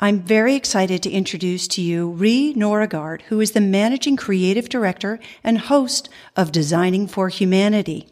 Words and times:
I'm 0.00 0.22
very 0.22 0.56
excited 0.56 1.04
to 1.04 1.10
introduce 1.10 1.68
to 1.68 1.80
you 1.80 2.10
Rie 2.10 2.52
Norregaard, 2.54 3.22
who 3.22 3.40
is 3.40 3.52
the 3.52 3.60
Managing 3.60 4.16
Creative 4.16 4.68
Director 4.68 5.20
and 5.44 5.56
host 5.56 6.08
of 6.36 6.50
Designing 6.50 7.06
for 7.06 7.28
Humanity. 7.28 8.08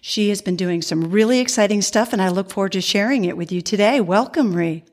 She 0.00 0.30
has 0.30 0.40
been 0.40 0.56
doing 0.56 0.80
some 0.80 1.10
really 1.10 1.40
exciting 1.40 1.82
stuff, 1.82 2.14
and 2.14 2.22
I 2.22 2.30
look 2.30 2.50
forward 2.50 2.72
to 2.72 2.80
sharing 2.80 3.26
it 3.26 3.36
with 3.36 3.52
you 3.52 3.60
today. 3.60 4.00
Welcome, 4.00 4.54
Rie. 4.54 4.84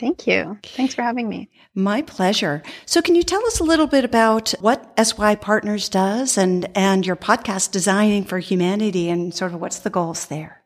Thank 0.00 0.26
you. 0.26 0.58
Thanks 0.64 0.94
for 0.94 1.02
having 1.02 1.28
me. 1.28 1.48
My 1.76 2.02
pleasure. 2.02 2.64
So 2.84 3.00
can 3.00 3.14
you 3.14 3.22
tell 3.22 3.46
us 3.46 3.60
a 3.60 3.64
little 3.64 3.86
bit 3.86 4.04
about 4.04 4.50
what 4.58 4.92
SY 5.00 5.36
Partners 5.36 5.88
does 5.88 6.36
and, 6.36 6.68
and 6.74 7.06
your 7.06 7.14
podcast 7.14 7.70
Designing 7.70 8.24
for 8.24 8.40
Humanity 8.40 9.08
and 9.08 9.32
sort 9.32 9.54
of 9.54 9.60
what's 9.60 9.78
the 9.78 9.90
goals 9.90 10.26
there? 10.26 10.61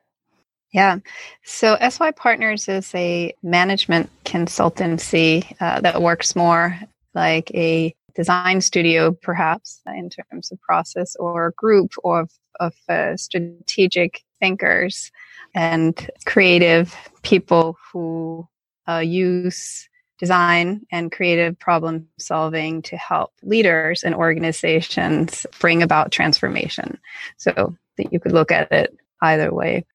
Yeah. 0.77 0.99
So 1.43 1.79
SY 1.81 2.11
Partners 2.11 2.69
is 2.69 2.95
a 2.95 3.35
management 3.43 4.11
consultancy 4.27 5.57
uh, 5.59 5.81
that 5.81 6.03
works 6.03 6.37
more 6.37 6.79
like 7.15 7.51
a 7.55 7.95
design 8.15 8.61
studio, 8.61 9.13
perhaps, 9.13 9.81
in 9.87 10.11
terms 10.11 10.53
of 10.53 10.61
process 10.61 11.17
or 11.17 11.55
group 11.57 11.93
of, 12.05 12.31
of 12.61 12.75
uh, 12.91 13.17
strategic 13.17 14.23
thinkers 14.39 15.11
and 15.55 16.11
creative 16.27 16.95
people 17.23 17.79
who 17.91 18.47
uh, 18.87 18.99
use 18.99 19.89
design 20.19 20.83
and 20.93 21.11
creative 21.11 21.59
problem 21.59 22.07
solving 22.19 22.83
to 22.83 22.99
help 22.99 23.33
leaders 23.43 24.05
and 24.05 24.15
organizations 24.15 25.47
bring 25.59 25.83
about 25.83 26.13
transformation. 26.13 26.99
So 27.39 27.75
that 27.97 28.13
you 28.13 28.21
could 28.21 28.33
look 28.33 28.53
at 28.53 28.71
it 28.73 28.95
either 29.23 29.55
way. 29.55 29.87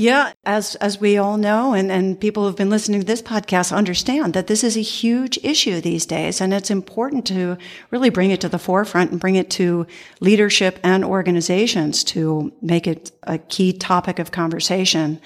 Yeah, 0.00 0.32
as 0.44 0.76
as 0.76 1.00
we 1.00 1.18
all 1.18 1.38
know, 1.38 1.72
and, 1.72 1.90
and 1.90 2.20
people 2.20 2.46
who've 2.46 2.54
been 2.54 2.70
listening 2.70 3.00
to 3.00 3.06
this 3.06 3.20
podcast 3.20 3.76
understand 3.76 4.32
that 4.34 4.46
this 4.46 4.62
is 4.62 4.76
a 4.76 4.80
huge 4.80 5.40
issue 5.42 5.80
these 5.80 6.06
days, 6.06 6.40
and 6.40 6.54
it's 6.54 6.70
important 6.70 7.26
to 7.26 7.58
really 7.90 8.08
bring 8.08 8.30
it 8.30 8.40
to 8.42 8.48
the 8.48 8.60
forefront 8.60 9.10
and 9.10 9.18
bring 9.18 9.34
it 9.34 9.50
to 9.50 9.88
leadership 10.20 10.78
and 10.84 11.04
organizations 11.04 12.04
to 12.04 12.52
make 12.62 12.86
it 12.86 13.10
a 13.24 13.38
key 13.38 13.72
topic 13.72 14.20
of 14.20 14.30
conversation 14.30 15.20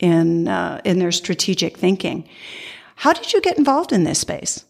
in 0.00 0.48
uh, 0.48 0.80
in 0.84 0.98
their 0.98 1.12
strategic 1.12 1.76
thinking. 1.76 2.28
How 2.96 3.12
did 3.12 3.32
you 3.32 3.40
get 3.40 3.58
involved 3.58 3.92
in 3.92 4.02
this 4.02 4.18
space? 4.18 4.64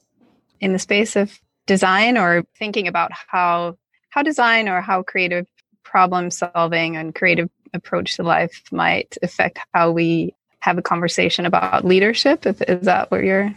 In 0.61 0.75
the 0.75 0.79
space 0.79 1.17
of 1.17 1.41
design, 1.65 2.19
or 2.19 2.45
thinking 2.59 2.89
about 2.89 3.11
how 3.29 3.79
how 4.11 4.23
design 4.23 4.69
or 4.69 4.83
how 4.83 5.03
creative 5.03 5.47
problem 5.83 6.31
solving 6.31 6.95
and 6.95 7.15
creative 7.15 7.49
approach 7.75 8.17
to 8.17 8.22
life 8.22 8.62
might 8.70 9.17
affect 9.22 9.59
how 9.72 9.91
we 9.91 10.34
have 10.61 10.78
a 10.78 10.83
conversation 10.83 11.47
about 11.47 11.84
leadership. 11.84 12.47
If, 12.47 12.61
is 12.62 12.86
that 12.86 13.11
what 13.11 13.25
you're? 13.25 13.55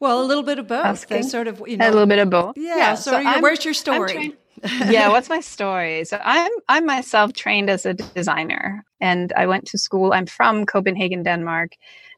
Well, 0.00 0.22
a 0.22 0.26
little 0.26 0.42
bit 0.42 0.58
of 0.58 0.68
both. 0.68 1.06
Sort 1.24 1.48
of, 1.48 1.62
you 1.66 1.76
know, 1.76 1.88
a 1.88 1.90
little 1.90 2.06
bit 2.06 2.18
of 2.18 2.30
both. 2.30 2.56
Yeah. 2.56 2.76
yeah 2.76 2.94
so, 2.94 3.22
so 3.22 3.40
where's 3.40 3.64
your 3.64 3.74
story? 3.74 4.36
yeah, 4.88 5.08
what's 5.08 5.28
my 5.28 5.40
story? 5.40 6.04
So 6.04 6.18
I'm 6.22 6.50
I'm 6.68 6.86
myself 6.86 7.32
trained 7.32 7.68
as 7.68 7.84
a 7.84 7.94
designer, 7.94 8.84
and 9.00 9.32
I 9.36 9.46
went 9.46 9.66
to 9.68 9.78
school. 9.78 10.12
I'm 10.12 10.26
from 10.26 10.64
Copenhagen, 10.64 11.22
Denmark, 11.22 11.72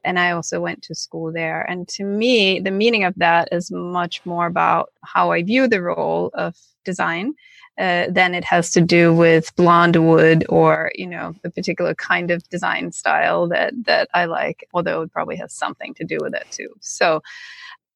and 0.05 0.19
I 0.19 0.31
also 0.31 0.61
went 0.61 0.83
to 0.83 0.95
school 0.95 1.33
there. 1.33 1.63
And 1.63 1.89
to 1.89 2.05
me, 2.05 2.61
the 2.61 2.71
meaning 2.71 3.05
of 3.05 3.15
that 3.17 3.49
is 3.53 3.71
much 3.71 4.25
more 4.25 4.47
about 4.47 4.93
how 5.03 5.33
I 5.33 5.43
view 5.43 5.67
the 5.67 5.83
role 5.83 6.31
of 6.35 6.55
design 6.85 7.35
uh, 7.79 8.07
than 8.11 8.35
it 8.35 8.45
has 8.45 8.71
to 8.73 8.81
do 8.81 9.15
with 9.15 9.55
blonde 9.57 9.97
wood 9.97 10.45
or 10.49 10.91
you 10.95 11.07
know 11.07 11.35
the 11.43 11.51
particular 11.51 11.95
kind 11.95 12.31
of 12.31 12.49
design 12.49 12.93
style 12.93 13.49
that 13.49 13.73
that 13.85 14.09
I 14.15 14.25
like. 14.27 14.67
Although 14.73 15.03
it 15.03 15.13
probably 15.13 15.37
has 15.37 15.53
something 15.53 15.95
to 15.95 16.05
do 16.05 16.19
with 16.21 16.35
it 16.35 16.47
too. 16.51 16.69
So. 16.81 17.23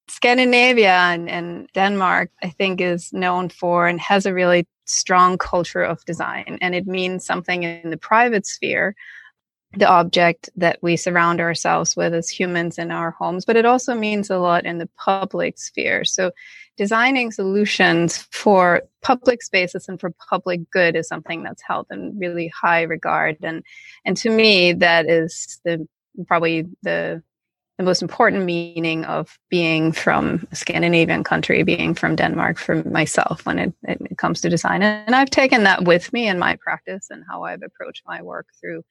Scandinavia 0.09 0.91
and, 0.91 1.31
and 1.31 1.69
Denmark, 1.73 2.33
I 2.43 2.49
think, 2.49 2.81
is 2.81 3.13
known 3.13 3.49
for 3.49 3.87
and 3.87 4.01
has 4.01 4.27
a 4.27 4.35
really 4.35 4.67
strong 4.85 5.39
culture 5.39 5.83
of 5.83 6.05
design. 6.05 6.59
And 6.61 6.75
it 6.75 6.87
means 6.87 7.25
something 7.25 7.63
in 7.63 7.91
the 7.91 7.97
private 7.97 8.45
sphere, 8.45 8.97
the 9.75 9.89
object 9.89 10.51
that 10.57 10.79
we 10.83 10.97
surround 10.97 11.41
ourselves 11.41 11.97
with 11.97 12.13
as 12.13 12.29
humans 12.29 12.77
in 12.77 12.91
our 12.91 13.13
homes, 13.13 13.45
but 13.45 13.57
it 13.57 13.65
also 13.65 13.95
means 13.95 14.31
a 14.31 14.39
lot 14.39 14.67
in 14.67 14.79
the 14.79 14.89
public 14.97 15.59
sphere. 15.59 16.05
So 16.05 16.33
designing 16.77 17.31
solutions 17.31 18.17
for 18.31 18.83
public 19.03 19.43
spaces 19.43 19.89
and 19.89 20.01
for 20.01 20.13
public 20.29 20.71
good 20.71 20.97
is 20.97 21.09
something 21.09 21.43
that's 21.43 21.63
held 21.63 21.87
in 21.91 22.19
really 22.19 22.49
high 22.49 22.83
regard 22.83 23.37
and 23.43 23.63
and 24.05 24.17
to 24.17 24.31
me 24.31 24.73
that 24.73 25.09
is 25.09 25.61
the 25.65 25.87
probably 26.27 26.67
the 26.83 27.23
the 27.81 27.85
most 27.85 28.03
important 28.03 28.45
meaning 28.45 29.07
of 29.07 29.39
being 29.49 29.91
from 29.91 30.47
a 30.53 30.55
Scandinavian 30.55 31.25
country, 31.25 31.63
being 31.63 31.95
from 31.95 32.15
Denmark 32.15 32.59
for 32.59 32.85
myself 32.85 33.47
when 33.47 33.59
it, 33.59 33.73
it 33.85 34.19
comes 34.19 34.43
to 34.43 34.51
design. 34.51 34.83
And 34.83 35.15
I've 35.15 35.31
taken 35.31 35.63
that 35.65 35.85
with 35.85 36.13
me 36.13 36.29
in 36.29 36.39
my 36.39 36.57
practice 36.57 37.07
and 37.09 37.25
how 37.27 37.45
I've 37.45 37.63
approached 37.63 38.03
my 38.07 38.21
work 38.21 38.49
through 38.61 38.85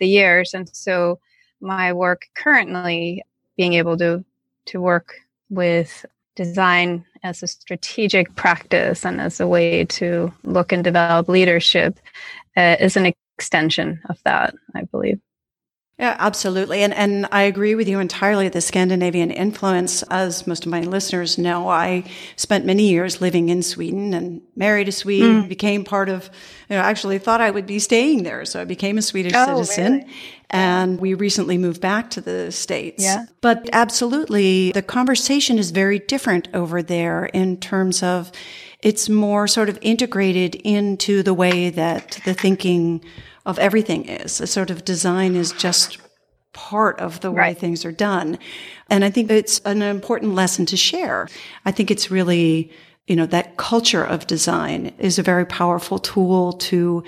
the 0.00 0.06
years. 0.06 0.52
And 0.52 0.68
so 0.76 1.18
my 1.62 1.94
work 1.94 2.26
currently 2.36 3.22
being 3.56 3.72
able 3.72 3.96
to 3.96 4.22
to 4.66 4.80
work 4.82 5.14
with 5.48 6.04
design 6.36 7.04
as 7.22 7.42
a 7.42 7.46
strategic 7.46 8.34
practice 8.36 9.04
and 9.04 9.20
as 9.20 9.40
a 9.40 9.48
way 9.48 9.84
to 9.86 10.32
look 10.44 10.70
and 10.70 10.84
develop 10.84 11.28
leadership 11.28 11.98
uh, 12.56 12.76
is 12.78 12.96
an 12.96 13.12
extension 13.38 14.00
of 14.08 14.18
that, 14.24 14.54
I 14.74 14.82
believe. 14.84 15.18
Yeah, 15.98 16.14
absolutely. 16.18 16.82
And 16.82 16.92
and 16.92 17.26
I 17.32 17.42
agree 17.42 17.74
with 17.74 17.88
you 17.88 18.00
entirely. 18.00 18.50
The 18.50 18.60
Scandinavian 18.60 19.30
influence, 19.30 20.02
as 20.04 20.46
most 20.46 20.66
of 20.66 20.70
my 20.70 20.82
listeners 20.82 21.38
know, 21.38 21.70
I 21.70 22.04
spent 22.36 22.66
many 22.66 22.90
years 22.90 23.22
living 23.22 23.48
in 23.48 23.62
Sweden 23.62 24.12
and 24.12 24.42
married 24.54 24.88
a 24.88 24.92
Swede, 24.92 25.22
mm. 25.22 25.48
became 25.48 25.84
part 25.84 26.10
of, 26.10 26.28
you 26.68 26.76
know, 26.76 26.82
actually 26.82 27.18
thought 27.18 27.40
I 27.40 27.50
would 27.50 27.66
be 27.66 27.78
staying 27.78 28.24
there. 28.24 28.44
So 28.44 28.60
I 28.60 28.64
became 28.64 28.98
a 28.98 29.02
Swedish 29.02 29.32
oh, 29.34 29.62
citizen. 29.62 29.92
Really? 29.92 30.12
And 30.50 31.00
we 31.00 31.14
recently 31.14 31.56
moved 31.56 31.80
back 31.80 32.10
to 32.10 32.20
the 32.20 32.52
States. 32.52 33.02
Yeah. 33.02 33.24
But 33.40 33.70
absolutely, 33.72 34.72
the 34.72 34.82
conversation 34.82 35.58
is 35.58 35.70
very 35.70 35.98
different 35.98 36.48
over 36.52 36.82
there 36.82 37.24
in 37.24 37.56
terms 37.56 38.02
of 38.02 38.30
it's 38.86 39.08
more 39.08 39.48
sort 39.48 39.68
of 39.68 39.76
integrated 39.82 40.54
into 40.54 41.20
the 41.24 41.34
way 41.34 41.70
that 41.70 42.20
the 42.24 42.32
thinking 42.32 43.04
of 43.44 43.58
everything 43.58 44.04
is. 44.04 44.40
A 44.40 44.46
sort 44.46 44.70
of 44.70 44.84
design 44.84 45.34
is 45.34 45.50
just 45.50 45.98
part 46.52 47.00
of 47.00 47.18
the 47.18 47.32
way 47.32 47.38
right. 47.38 47.58
things 47.58 47.84
are 47.84 47.90
done. 47.90 48.38
And 48.88 49.04
I 49.04 49.10
think 49.10 49.28
it's 49.28 49.58
an 49.64 49.82
important 49.82 50.36
lesson 50.36 50.66
to 50.66 50.76
share. 50.76 51.26
I 51.64 51.72
think 51.72 51.90
it's 51.90 52.12
really, 52.12 52.70
you 53.08 53.16
know, 53.16 53.26
that 53.26 53.56
culture 53.56 54.04
of 54.04 54.28
design 54.28 54.94
is 55.00 55.18
a 55.18 55.24
very 55.24 55.46
powerful 55.46 55.98
tool 55.98 56.52
to, 56.52 57.02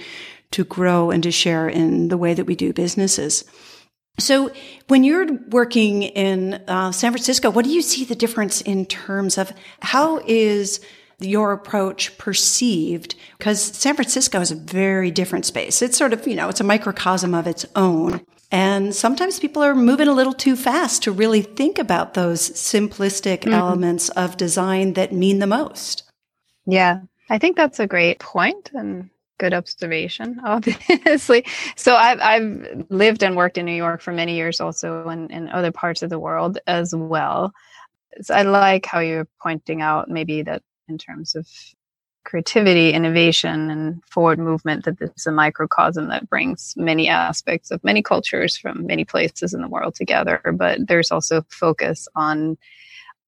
to 0.50 0.64
grow 0.64 1.12
and 1.12 1.22
to 1.22 1.30
share 1.30 1.68
in 1.68 2.08
the 2.08 2.18
way 2.18 2.34
that 2.34 2.46
we 2.46 2.56
do 2.56 2.72
businesses. 2.72 3.44
So, 4.18 4.50
when 4.88 5.04
you're 5.04 5.32
working 5.50 6.02
in 6.02 6.54
uh, 6.66 6.90
San 6.90 7.12
Francisco, 7.12 7.50
what 7.50 7.64
do 7.64 7.70
you 7.70 7.82
see 7.82 8.04
the 8.04 8.16
difference 8.16 8.60
in 8.62 8.84
terms 8.84 9.38
of 9.38 9.52
how 9.80 10.20
is 10.26 10.80
your 11.20 11.52
approach 11.52 12.16
perceived? 12.18 13.14
Because 13.38 13.60
San 13.60 13.94
Francisco 13.94 14.40
is 14.40 14.50
a 14.50 14.56
very 14.56 15.10
different 15.10 15.46
space. 15.46 15.82
It's 15.82 15.98
sort 15.98 16.12
of, 16.12 16.26
you 16.26 16.36
know, 16.36 16.48
it's 16.48 16.60
a 16.60 16.64
microcosm 16.64 17.34
of 17.34 17.46
its 17.46 17.66
own. 17.74 18.20
And 18.50 18.94
sometimes 18.94 19.38
people 19.38 19.62
are 19.62 19.74
moving 19.74 20.08
a 20.08 20.14
little 20.14 20.32
too 20.32 20.56
fast 20.56 21.02
to 21.02 21.12
really 21.12 21.42
think 21.42 21.78
about 21.78 22.14
those 22.14 22.50
simplistic 22.50 23.40
mm-hmm. 23.40 23.52
elements 23.52 24.08
of 24.10 24.36
design 24.36 24.94
that 24.94 25.12
mean 25.12 25.38
the 25.38 25.46
most. 25.46 26.04
Yeah, 26.64 27.00
I 27.28 27.38
think 27.38 27.56
that's 27.56 27.80
a 27.80 27.86
great 27.86 28.20
point 28.20 28.70
and 28.72 29.10
good 29.38 29.54
observation, 29.54 30.40
obviously. 30.44 31.44
So 31.76 31.94
I've, 31.94 32.20
I've 32.20 32.86
lived 32.88 33.22
and 33.22 33.36
worked 33.36 33.58
in 33.58 33.66
New 33.66 33.72
York 33.72 34.00
for 34.00 34.12
many 34.12 34.36
years 34.36 34.60
also 34.60 35.08
and 35.08 35.30
in 35.30 35.48
other 35.48 35.72
parts 35.72 36.02
of 36.02 36.10
the 36.10 36.18
world 36.18 36.58
as 36.66 36.94
well. 36.94 37.52
So 38.22 38.34
I 38.34 38.42
like 38.42 38.86
how 38.86 39.00
you're 39.00 39.28
pointing 39.40 39.82
out 39.82 40.08
maybe 40.08 40.42
that 40.42 40.62
in 40.88 40.98
terms 40.98 41.34
of 41.34 41.46
creativity, 42.24 42.92
innovation, 42.92 43.70
and 43.70 44.02
forward 44.04 44.38
movement 44.38 44.84
that 44.84 44.98
this 44.98 45.10
is 45.16 45.26
a 45.26 45.32
microcosm 45.32 46.08
that 46.08 46.28
brings 46.28 46.74
many 46.76 47.08
aspects 47.08 47.70
of 47.70 47.82
many 47.82 48.02
cultures 48.02 48.56
from 48.56 48.86
many 48.86 49.04
places 49.04 49.54
in 49.54 49.62
the 49.62 49.68
world 49.68 49.94
together. 49.94 50.40
But 50.54 50.86
there's 50.86 51.10
also 51.10 51.42
focus 51.48 52.06
on 52.14 52.58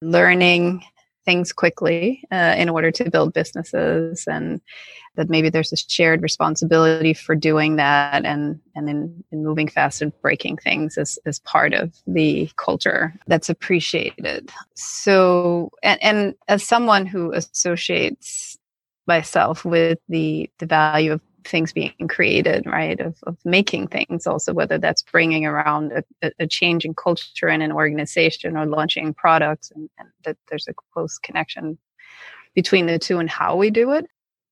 learning, 0.02 0.82
things 1.30 1.52
quickly 1.52 2.24
uh, 2.32 2.54
in 2.58 2.68
order 2.68 2.90
to 2.90 3.08
build 3.08 3.32
businesses 3.32 4.24
and 4.26 4.60
that 5.14 5.30
maybe 5.30 5.48
there's 5.48 5.72
a 5.72 5.76
shared 5.76 6.22
responsibility 6.22 7.14
for 7.14 7.36
doing 7.36 7.76
that 7.76 8.24
and 8.24 8.58
and 8.74 8.88
in, 8.88 9.24
in 9.30 9.44
moving 9.44 9.68
fast 9.68 10.02
and 10.02 10.12
breaking 10.22 10.56
things 10.56 10.98
as, 10.98 11.20
as 11.26 11.38
part 11.40 11.72
of 11.72 11.94
the 12.08 12.50
culture 12.56 13.14
that's 13.28 13.48
appreciated. 13.48 14.50
So 14.74 15.70
and, 15.84 16.02
and 16.02 16.34
as 16.48 16.64
someone 16.64 17.06
who 17.06 17.32
associates 17.32 18.58
myself 19.06 19.64
with 19.64 20.00
the 20.08 20.50
the 20.58 20.66
value 20.66 21.12
of 21.12 21.20
things 21.44 21.72
being 21.72 22.08
created, 22.08 22.66
right? 22.66 23.00
Of, 23.00 23.16
of 23.24 23.36
making 23.44 23.88
things 23.88 24.26
also, 24.26 24.52
whether 24.52 24.78
that's 24.78 25.02
bringing 25.02 25.46
around 25.46 25.92
a, 26.22 26.32
a 26.38 26.46
change 26.46 26.84
in 26.84 26.94
culture 26.94 27.48
in 27.48 27.62
an 27.62 27.72
organization 27.72 28.56
or 28.56 28.66
launching 28.66 29.14
products, 29.14 29.70
and, 29.74 29.88
and 29.98 30.08
that 30.24 30.36
there's 30.48 30.68
a 30.68 30.74
close 30.92 31.18
connection 31.18 31.78
between 32.54 32.86
the 32.86 32.98
two 32.98 33.18
and 33.18 33.30
how 33.30 33.56
we 33.56 33.70
do 33.70 33.92
it. 33.92 34.06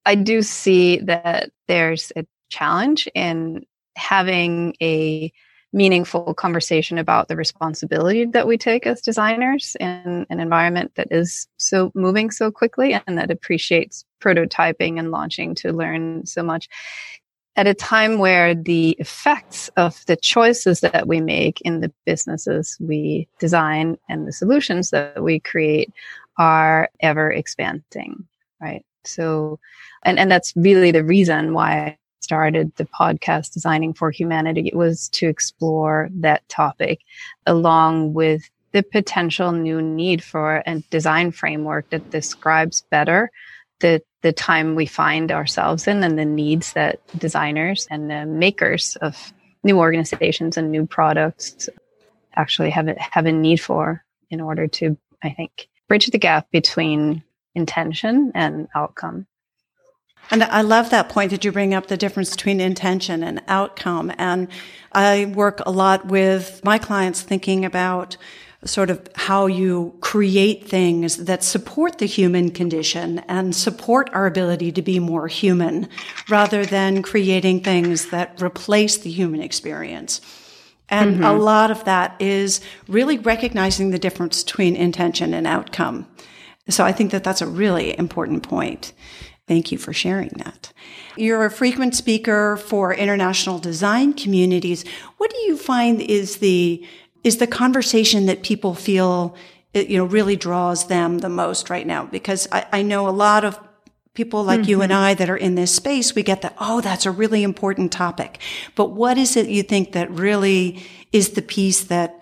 I 0.07 0.15
do 0.15 0.43
see 0.43 0.99
that 1.01 1.51
there's 1.67 2.13
a 2.17 2.25
challenge 2.49 3.09
in 3.15 3.67
having 3.97 4.75
a 4.81 5.33
meaningful 5.73 6.35
conversation 6.35 6.99
about 6.99 7.29
the 7.29 7.37
responsibility 7.37 8.25
that 8.25 8.47
we 8.47 8.57
take 8.57 8.87
as 8.87 9.03
designers 9.03 9.77
in 9.79 10.27
an 10.31 10.41
environment 10.41 10.93
that 10.95 11.09
is 11.11 11.47
so 11.59 11.93
moving 11.95 12.31
so 12.31 12.51
quickly 12.51 12.99
and 13.07 13.19
that 13.19 13.31
appreciates 13.31 14.05
prototyping 14.21 14.99
and 14.99 15.11
launching 15.11 15.55
to 15.55 15.73
learn 15.73 16.25
so 16.25 16.43
much 16.43 16.69
at 17.57 17.67
a 17.67 17.75
time 17.75 18.19
where 18.19 18.55
the 18.55 18.91
effects 18.99 19.69
of 19.77 20.05
the 20.07 20.17
choices 20.17 20.81
that 20.81 21.07
we 21.07 21.21
make 21.21 21.61
in 21.63 21.81
the 21.81 21.93
businesses 22.07 22.77
we 22.81 23.29
design 23.39 23.99
and 24.09 24.27
the 24.27 24.33
solutions 24.33 24.91
that 24.91 25.23
we 25.23 25.39
create 25.39 25.93
are 26.39 26.89
ever 27.01 27.31
expanding 27.31 28.27
right? 28.61 28.85
So 29.05 29.59
and 30.03 30.19
and 30.19 30.31
that's 30.31 30.53
really 30.57 30.91
the 30.91 31.05
reason 31.05 31.55
why 31.55 31.99
started 32.21 32.75
the 32.77 32.85
podcast 32.85 33.53
Designing 33.53 33.95
for 33.95 34.11
Humanity 34.11 34.69
it 34.69 34.77
was 34.77 35.09
to 35.11 35.29
explore 35.29 36.09
that 36.13 36.49
topic 36.49 37.01
along 37.47 38.15
with 38.15 38.49
the 38.73 38.83
potential 38.83 39.53
new 39.53 39.81
need 39.81 40.23
for 40.23 40.63
a 40.67 40.81
design 40.91 41.33
framework 41.33 41.89
that 41.91 42.11
describes 42.11 42.83
better 42.91 43.31
the 43.81 44.03
the 44.23 44.33
time 44.33 44.75
we 44.75 44.87
find 44.87 45.31
ourselves 45.31 45.87
in 45.87 46.03
and 46.03 46.19
the 46.19 46.25
needs 46.25 46.73
that 46.73 47.01
designers 47.17 47.87
and 47.91 48.11
the 48.11 48.27
makers 48.27 48.97
of 48.97 49.33
new 49.63 49.79
organizations 49.79 50.57
and 50.57 50.71
new 50.71 50.87
products 50.87 51.69
actually 52.35 52.71
have 52.71 52.89
a, 52.89 52.97
have 52.99 53.27
a 53.27 53.33
need 53.33 53.61
for 53.61 54.05
in 54.31 54.41
order 54.41 54.67
to 54.67 54.97
I 55.23 55.31
think 55.31 55.69
bridge 55.89 56.07
the 56.07 56.19
gap 56.19 56.51
between 56.51 57.23
intention 57.55 58.33
and 58.35 58.69
outcome. 58.75 59.27
And 60.31 60.43
I 60.45 60.61
love 60.61 60.91
that 60.91 61.09
point 61.09 61.31
that 61.31 61.45
you 61.45 61.53
bring 61.53 61.75
up 61.75 61.87
the 61.87 61.97
difference 61.97 62.31
between 62.31 62.61
intention 62.61 63.23
and 63.23 63.43
outcome. 63.49 64.13
And 64.19 64.49
I 64.93 65.33
work 65.35 65.61
a 65.65 65.71
lot 65.71 66.07
with 66.07 66.61
my 66.65 66.79
clients 66.79 67.23
thinking 67.23 67.65
about 67.65 68.17
sort 68.65 68.91
of 68.91 69.09
how 69.15 69.47
you 69.47 69.97
create 70.01 70.67
things 70.67 71.25
that 71.25 71.45
support 71.45 71.99
the 71.99 72.07
human 72.07 72.51
condition 72.51 73.21
and 73.29 73.55
support 73.55 74.11
our 74.13 74.27
ability 74.27 74.73
to 74.73 74.83
be 74.83 74.99
more 74.99 75.29
human 75.29 75.89
rather 76.29 76.67
than 76.67 77.03
creating 77.03 77.63
things 77.63 78.11
that 78.11 78.43
replace 78.43 78.99
the 78.99 79.11
human 79.11 79.41
experience. 79.41 80.21
And 80.89 81.17
mm-hmm. 81.17 81.25
a 81.25 81.35
lot 81.35 81.71
of 81.71 81.85
that 81.85 82.21
is 82.21 82.61
really 82.89 83.19
recognizing 83.19 83.91
the 83.91 83.99
difference 83.99 84.43
between 84.43 84.75
intention 84.75 85.35
and 85.35 85.47
outcome. 85.47 86.09
So 86.69 86.85
I 86.85 86.93
think 86.93 87.13
that 87.13 87.25
that's 87.25 87.43
a 87.43 87.47
really 87.47 87.97
important 87.97 88.43
point. 88.43 88.93
Thank 89.49 89.73
you 89.73 89.79
for 89.79 89.93
sharing 89.93 90.29
that. 90.37 90.73
You're 91.17 91.45
a 91.45 91.51
frequent 91.51 91.95
speaker 91.95 92.57
for 92.57 92.95
international 92.95 93.59
design 93.59 94.13
communities. 94.13 94.85
What 95.17 95.31
do 95.31 95.39
you 95.39 95.57
find 95.57 96.01
is 96.01 96.37
the 96.37 96.87
is 97.25 97.39
the 97.39 97.47
conversation 97.47 98.27
that 98.27 98.43
people 98.45 98.75
feel 98.75 99.35
you 99.75 99.99
know 99.99 100.05
really 100.05 100.37
draws 100.37 100.87
them 100.87 101.19
the 101.19 101.29
most 101.29 101.71
right 101.71 101.87
now? 101.87 102.05
Because 102.05 102.47
I, 102.53 102.67
I 102.73 102.83
know 102.83 103.09
a 103.09 103.11
lot 103.11 103.45
of 103.45 103.59
people 104.19 104.43
like 104.43 104.63
mm-hmm. 104.63 104.71
you 104.71 104.83
and 104.83 104.91
mm-hmm. 104.91 105.03
I 105.03 105.15
that 105.15 105.31
are 105.31 105.37
in 105.37 105.55
this 105.55 105.73
space, 105.73 106.15
we 106.15 106.25
get 106.25 106.43
that, 106.43 106.57
oh, 106.59 106.81
that's 106.81 107.07
a 107.07 107.11
really 107.11 107.45
important 107.45 107.93
topic. 107.93 108.41
But 108.75 108.91
what 108.91 109.17
is 109.17 109.37
it 109.37 109.49
you 109.49 109.63
think 109.63 109.93
that 109.93 110.11
really 110.11 110.85
is 111.13 111.31
the 111.31 111.43
piece 111.43 111.85
that, 111.85 112.21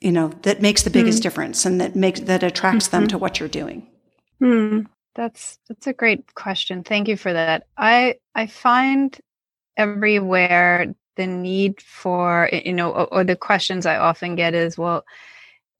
you 0.00 0.12
know, 0.12 0.28
that 0.42 0.62
makes 0.62 0.82
the 0.82 0.90
biggest 0.90 1.18
mm-hmm. 1.18 1.22
difference 1.24 1.66
and 1.66 1.80
that 1.80 1.96
makes, 1.96 2.20
that 2.20 2.44
attracts 2.44 2.86
mm-hmm. 2.86 2.98
them 2.98 3.08
to 3.08 3.18
what 3.18 3.40
you're 3.40 3.48
doing? 3.48 3.88
Hmm. 4.38 4.82
That's 5.14 5.58
that's 5.68 5.86
a 5.86 5.92
great 5.92 6.34
question. 6.34 6.82
Thank 6.82 7.08
you 7.08 7.16
for 7.16 7.32
that. 7.32 7.66
I 7.76 8.16
I 8.34 8.46
find 8.46 9.16
everywhere 9.76 10.94
the 11.16 11.26
need 11.26 11.80
for 11.80 12.48
you 12.52 12.72
know 12.72 12.90
or, 12.90 13.14
or, 13.14 13.24
the 13.24 13.36
questions 13.36 13.86
I 13.86 13.96
often 13.96 14.34
get 14.34 14.54
is 14.54 14.76
well 14.76 15.04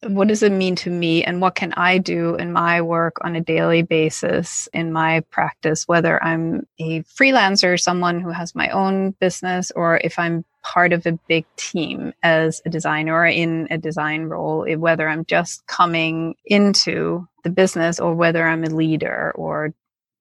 what 0.02 0.28
does 0.28 0.42
it 0.42 0.52
mean 0.52 0.76
to 0.76 0.90
me 0.90 1.24
and 1.24 1.40
what 1.40 1.54
can 1.54 1.72
I 1.74 1.98
do 1.98 2.34
in 2.36 2.52
my 2.52 2.82
work 2.82 3.16
on 3.22 3.36
a 3.36 3.40
daily 3.40 3.82
basis 3.82 4.68
in 4.72 4.92
my 4.92 5.20
practice 5.30 5.88
whether 5.88 6.22
I'm 6.22 6.66
a 6.78 7.02
freelancer 7.02 7.80
someone 7.80 8.20
who 8.20 8.30
has 8.30 8.54
my 8.54 8.68
own 8.70 9.12
business 9.12 9.72
or 9.74 9.98
if 10.04 10.18
I'm 10.18 10.44
part 10.64 10.92
of 10.94 11.06
a 11.06 11.18
big 11.28 11.44
team 11.56 12.12
as 12.22 12.62
a 12.64 12.70
designer 12.70 13.14
or 13.14 13.26
in 13.26 13.68
a 13.70 13.78
design 13.78 14.24
role 14.24 14.66
whether 14.78 15.06
I'm 15.06 15.24
just 15.26 15.64
coming 15.66 16.34
into 16.46 17.28
the 17.44 17.50
business 17.50 18.00
or 18.00 18.14
whether 18.14 18.42
I'm 18.44 18.64
a 18.64 18.70
leader 18.70 19.32
or 19.36 19.74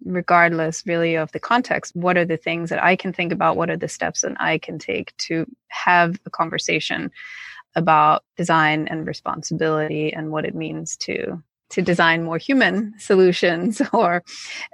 regardless 0.05 0.85
really 0.85 1.15
of 1.15 1.31
the 1.31 1.39
context 1.39 1.95
what 1.95 2.17
are 2.17 2.25
the 2.25 2.35
things 2.35 2.69
that 2.69 2.83
i 2.83 2.93
can 2.93 3.13
think 3.13 3.31
about? 3.31 3.55
What 3.55 3.69
are 3.69 3.77
the 3.77 3.87
steps 3.87 4.21
that 4.21 4.33
i 4.39 4.57
can 4.57 4.77
take 4.77 5.15
to 5.29 5.45
have 5.69 6.19
a 6.25 6.29
conversation 6.29 7.09
about 7.75 8.23
design 8.37 8.87
and 8.89 9.07
responsibility 9.07 10.13
and 10.13 10.29
what 10.29 10.45
it 10.45 10.55
means 10.55 10.97
to 10.97 11.41
to 11.69 11.81
design 11.81 12.23
more 12.23 12.37
human 12.37 12.93
solutions 12.99 13.81
or 13.93 14.23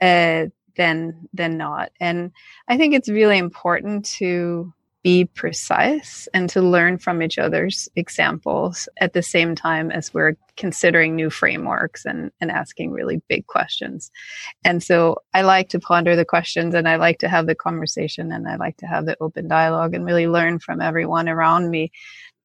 uh, 0.01 0.45
than 0.75 1.29
than 1.31 1.57
not? 1.57 1.91
And 1.99 2.31
i 2.67 2.75
think 2.75 2.95
it's 2.95 3.07
really 3.09 3.37
important 3.37 4.05
to 4.17 4.73
be 5.03 5.25
precise 5.25 6.27
and 6.33 6.49
to 6.49 6.61
learn 6.61 6.97
from 6.97 7.21
each 7.21 7.37
other's 7.37 7.87
examples 7.95 8.89
at 8.99 9.13
the 9.13 9.21
same 9.21 9.55
time 9.55 9.91
as 9.91 10.13
we're 10.13 10.35
considering 10.57 11.15
new 11.15 11.29
frameworks 11.29 12.05
and, 12.05 12.31
and 12.41 12.51
asking 12.51 12.91
really 12.91 13.21
big 13.29 13.47
questions. 13.47 14.11
And 14.65 14.83
so 14.83 15.17
I 15.33 15.41
like 15.43 15.69
to 15.69 15.79
ponder 15.79 16.15
the 16.15 16.25
questions 16.25 16.75
and 16.75 16.87
I 16.87 16.97
like 16.97 17.19
to 17.19 17.29
have 17.29 17.47
the 17.47 17.55
conversation 17.55 18.31
and 18.31 18.47
I 18.47 18.57
like 18.57 18.77
to 18.77 18.87
have 18.87 19.05
the 19.05 19.15
open 19.21 19.47
dialogue 19.47 19.93
and 19.93 20.05
really 20.05 20.27
learn 20.27 20.59
from 20.59 20.81
everyone 20.81 21.29
around 21.29 21.69
me. 21.69 21.91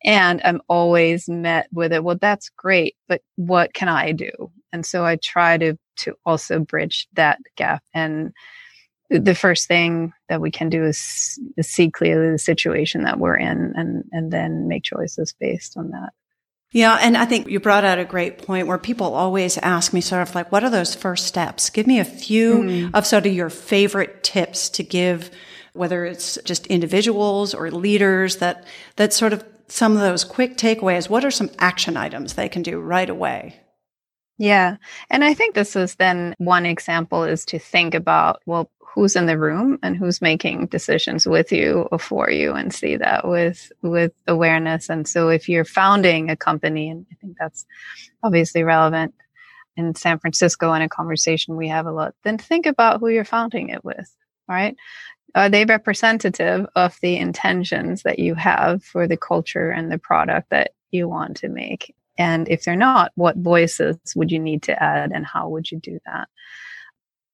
And 0.04 0.40
I'm 0.44 0.60
always 0.68 1.28
met 1.28 1.66
with 1.72 1.92
it. 1.92 2.04
Well, 2.04 2.18
that's 2.20 2.50
great, 2.50 2.94
but 3.08 3.22
what 3.36 3.74
can 3.74 3.88
I 3.88 4.12
do? 4.12 4.30
And 4.72 4.86
so 4.86 5.04
I 5.04 5.16
try 5.16 5.58
to 5.58 5.76
to 5.96 6.14
also 6.26 6.58
bridge 6.58 7.06
that 7.14 7.38
gap 7.56 7.82
and 7.94 8.32
the 9.10 9.34
first 9.34 9.68
thing 9.68 10.12
that 10.28 10.40
we 10.40 10.50
can 10.50 10.70
do 10.70 10.84
is, 10.84 11.38
is 11.56 11.68
see 11.68 11.90
clearly 11.90 12.30
the 12.32 12.38
situation 12.38 13.04
that 13.04 13.18
we're 13.18 13.36
in 13.36 13.72
and, 13.76 14.04
and 14.12 14.32
then 14.32 14.68
make 14.68 14.84
choices 14.84 15.34
based 15.38 15.76
on 15.76 15.90
that. 15.90 16.10
Yeah, 16.72 16.98
and 17.00 17.16
I 17.16 17.24
think 17.24 17.46
you 17.46 17.60
brought 17.60 17.84
out 17.84 18.00
a 18.00 18.04
great 18.04 18.38
point 18.38 18.66
where 18.66 18.78
people 18.78 19.14
always 19.14 19.58
ask 19.58 19.92
me 19.92 20.00
sort 20.00 20.22
of 20.22 20.34
like, 20.34 20.50
what 20.50 20.64
are 20.64 20.70
those 20.70 20.94
first 20.94 21.26
steps? 21.26 21.70
Give 21.70 21.86
me 21.86 22.00
a 22.00 22.04
few 22.04 22.54
mm. 22.54 22.90
of 22.94 23.06
sort 23.06 23.26
of 23.26 23.32
your 23.32 23.48
favorite 23.48 24.24
tips 24.24 24.68
to 24.70 24.82
give, 24.82 25.30
whether 25.74 26.04
it's 26.04 26.36
just 26.44 26.66
individuals 26.66 27.54
or 27.54 27.70
leaders 27.70 28.38
that, 28.38 28.66
that 28.96 29.12
sort 29.12 29.32
of 29.32 29.44
some 29.68 29.92
of 29.92 30.00
those 30.00 30.24
quick 30.24 30.56
takeaways. 30.56 31.08
What 31.08 31.24
are 31.24 31.30
some 31.30 31.50
action 31.60 31.96
items 31.96 32.34
they 32.34 32.48
can 32.48 32.62
do 32.62 32.80
right 32.80 33.08
away? 33.08 33.60
Yeah. 34.36 34.78
And 35.10 35.22
I 35.22 35.32
think 35.32 35.54
this 35.54 35.76
is 35.76 35.94
then 35.94 36.34
one 36.38 36.66
example 36.66 37.22
is 37.22 37.44
to 37.46 37.58
think 37.60 37.94
about, 37.94 38.42
well, 38.46 38.68
who's 38.94 39.16
in 39.16 39.26
the 39.26 39.38
room 39.38 39.78
and 39.82 39.96
who's 39.96 40.22
making 40.22 40.66
decisions 40.66 41.26
with 41.26 41.50
you 41.50 41.88
or 41.90 41.98
for 41.98 42.30
you 42.30 42.52
and 42.52 42.72
see 42.72 42.96
that 42.96 43.26
with 43.26 43.72
with 43.82 44.12
awareness. 44.28 44.88
And 44.88 45.08
so 45.08 45.28
if 45.28 45.48
you're 45.48 45.64
founding 45.64 46.30
a 46.30 46.36
company 46.36 46.88
and 46.88 47.06
i 47.10 47.14
think 47.20 47.36
that's 47.38 47.66
obviously 48.22 48.62
relevant 48.62 49.14
in 49.76 49.94
san 49.94 50.18
francisco 50.18 50.72
in 50.72 50.82
a 50.82 50.88
conversation 50.88 51.56
we 51.56 51.68
have 51.68 51.86
a 51.86 51.92
lot 51.92 52.14
then 52.22 52.38
think 52.38 52.64
about 52.64 53.00
who 53.00 53.08
you're 53.08 53.24
founding 53.24 53.70
it 53.70 53.84
with 53.84 54.14
right? 54.48 54.76
Are 55.34 55.48
they 55.48 55.64
representative 55.64 56.66
of 56.76 56.96
the 57.02 57.16
intentions 57.16 58.02
that 58.02 58.18
you 58.18 58.34
have 58.34 58.84
for 58.84 59.08
the 59.08 59.16
culture 59.16 59.70
and 59.70 59.90
the 59.90 59.98
product 59.98 60.50
that 60.50 60.72
you 60.90 61.08
want 61.08 61.36
to 61.38 61.48
make? 61.48 61.94
And 62.16 62.48
if 62.48 62.62
they're 62.62 62.76
not 62.76 63.10
what 63.16 63.36
voices 63.36 63.96
would 64.14 64.30
you 64.30 64.38
need 64.38 64.62
to 64.64 64.82
add 64.82 65.10
and 65.12 65.26
how 65.26 65.48
would 65.48 65.70
you 65.70 65.80
do 65.80 65.98
that 66.06 66.28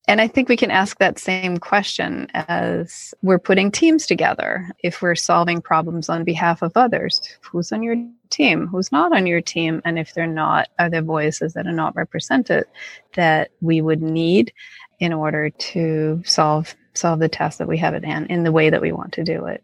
and 0.09 0.21
I 0.21 0.29
think 0.29 0.49
we 0.49 0.57
can 0.57 0.71
ask 0.71 0.99
that 0.99 1.19
same 1.19 1.59
question 1.59 2.27
as 2.35 3.15
we're 3.23 3.39
putting 3.39 3.71
teams 3.71 4.07
together. 4.07 4.71
If 4.83 5.03
we're 5.03 5.15
solving 5.15 5.61
problems 5.61 6.09
on 6.09 6.25
behalf 6.25 6.63
of 6.63 6.73
others, 6.75 7.21
who's 7.43 7.71
on 7.73 7.83
your 7.83 7.97
team 8.31 8.69
who's 8.69 8.93
not 8.93 9.13
on 9.13 9.27
your 9.27 9.41
team 9.41 9.83
and 9.85 9.99
if 9.99 10.15
they're 10.15 10.27
not 10.27 10.69
are 10.79 10.89
there 10.89 11.03
voices 11.03 11.53
that 11.53 11.67
are 11.67 11.73
not 11.73 11.95
represented 11.97 12.65
that 13.15 13.51
we 13.61 13.81
would 13.81 14.01
need 14.01 14.53
in 15.01 15.13
order 15.13 15.51
to 15.51 16.23
solve 16.25 16.75
solve 16.95 17.19
the 17.19 17.29
task 17.29 17.59
that 17.59 17.69
we 17.69 17.77
have 17.77 17.95
at 17.95 18.05
hand 18.05 18.29
in 18.29 18.45
the 18.45 18.53
way 18.53 18.71
that 18.71 18.81
we 18.81 18.93
want 18.93 19.13
to 19.13 19.25
do 19.25 19.47
it 19.47 19.63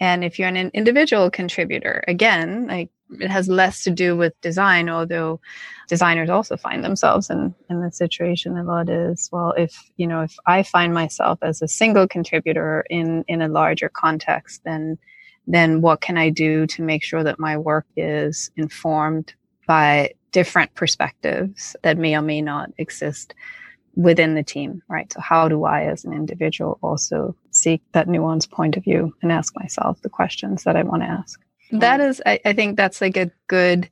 and 0.00 0.24
if 0.24 0.38
you're 0.38 0.48
an 0.48 0.70
individual 0.74 1.30
contributor 1.30 2.02
again 2.08 2.66
like 2.66 2.90
it 3.20 3.30
has 3.30 3.48
less 3.48 3.84
to 3.84 3.90
do 3.90 4.16
with 4.16 4.38
design 4.40 4.88
although 4.88 5.40
designers 5.88 6.28
also 6.28 6.56
find 6.56 6.82
themselves 6.84 7.30
in 7.30 7.54
in 7.70 7.80
the 7.80 7.90
situation 7.92 8.56
a 8.56 8.64
lot 8.64 8.88
is 8.88 9.28
well 9.32 9.52
if 9.56 9.90
you 9.96 10.06
know 10.06 10.22
if 10.22 10.36
i 10.46 10.62
find 10.62 10.92
myself 10.92 11.38
as 11.42 11.62
a 11.62 11.68
single 11.68 12.08
contributor 12.08 12.84
in 12.90 13.24
in 13.28 13.42
a 13.42 13.48
larger 13.48 13.88
context 13.88 14.62
then 14.64 14.98
then 15.46 15.80
what 15.80 16.00
can 16.00 16.16
I 16.18 16.30
do 16.30 16.66
to 16.66 16.82
make 16.82 17.04
sure 17.04 17.22
that 17.22 17.38
my 17.38 17.56
work 17.56 17.86
is 17.96 18.50
informed 18.56 19.34
by 19.66 20.12
different 20.32 20.74
perspectives 20.74 21.76
that 21.82 21.98
may 21.98 22.16
or 22.16 22.22
may 22.22 22.42
not 22.42 22.70
exist 22.78 23.34
within 23.96 24.34
the 24.34 24.42
team, 24.42 24.82
right? 24.88 25.12
So 25.12 25.20
how 25.20 25.48
do 25.48 25.64
I 25.64 25.84
as 25.84 26.04
an 26.04 26.12
individual 26.12 26.78
also 26.82 27.34
seek 27.50 27.82
that 27.92 28.08
nuanced 28.08 28.50
point 28.50 28.76
of 28.76 28.84
view 28.84 29.14
and 29.22 29.32
ask 29.32 29.54
myself 29.56 30.00
the 30.02 30.10
questions 30.10 30.64
that 30.64 30.76
I 30.76 30.82
want 30.82 31.02
to 31.02 31.08
ask? 31.08 31.40
That 31.72 32.00
is, 32.00 32.22
I, 32.24 32.38
I 32.44 32.52
think 32.52 32.76
that's 32.76 33.00
like 33.00 33.16
a 33.16 33.30
good, 33.48 33.90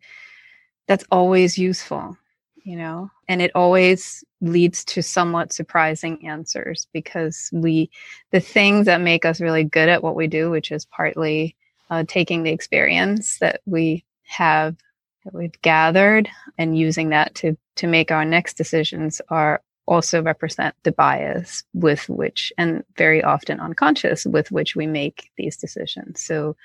that's 0.86 1.04
always 1.10 1.58
useful 1.58 2.16
you 2.64 2.76
know 2.76 3.10
and 3.28 3.40
it 3.40 3.52
always 3.54 4.24
leads 4.40 4.84
to 4.84 5.02
somewhat 5.02 5.52
surprising 5.52 6.26
answers 6.26 6.88
because 6.92 7.50
we 7.52 7.90
the 8.32 8.40
things 8.40 8.86
that 8.86 9.00
make 9.00 9.24
us 9.24 9.40
really 9.40 9.64
good 9.64 9.88
at 9.88 10.02
what 10.02 10.16
we 10.16 10.26
do 10.26 10.50
which 10.50 10.72
is 10.72 10.86
partly 10.86 11.54
uh, 11.90 12.02
taking 12.08 12.42
the 12.42 12.50
experience 12.50 13.38
that 13.38 13.60
we 13.66 14.04
have 14.24 14.76
that 15.24 15.34
we've 15.34 15.60
gathered 15.62 16.28
and 16.58 16.76
using 16.76 17.10
that 17.10 17.34
to 17.34 17.56
to 17.76 17.86
make 17.86 18.10
our 18.10 18.24
next 18.24 18.54
decisions 18.54 19.20
are 19.28 19.62
also 19.86 20.22
represent 20.22 20.74
the 20.82 20.92
bias 20.92 21.62
with 21.74 22.08
which 22.08 22.52
and 22.56 22.84
very 22.96 23.22
often 23.22 23.60
unconscious 23.60 24.24
with 24.24 24.50
which 24.50 24.74
we 24.74 24.86
make 24.86 25.30
these 25.36 25.56
decisions 25.56 26.20
so 26.20 26.56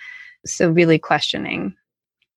so 0.45 0.69
really 0.69 0.97
questioning 0.97 1.75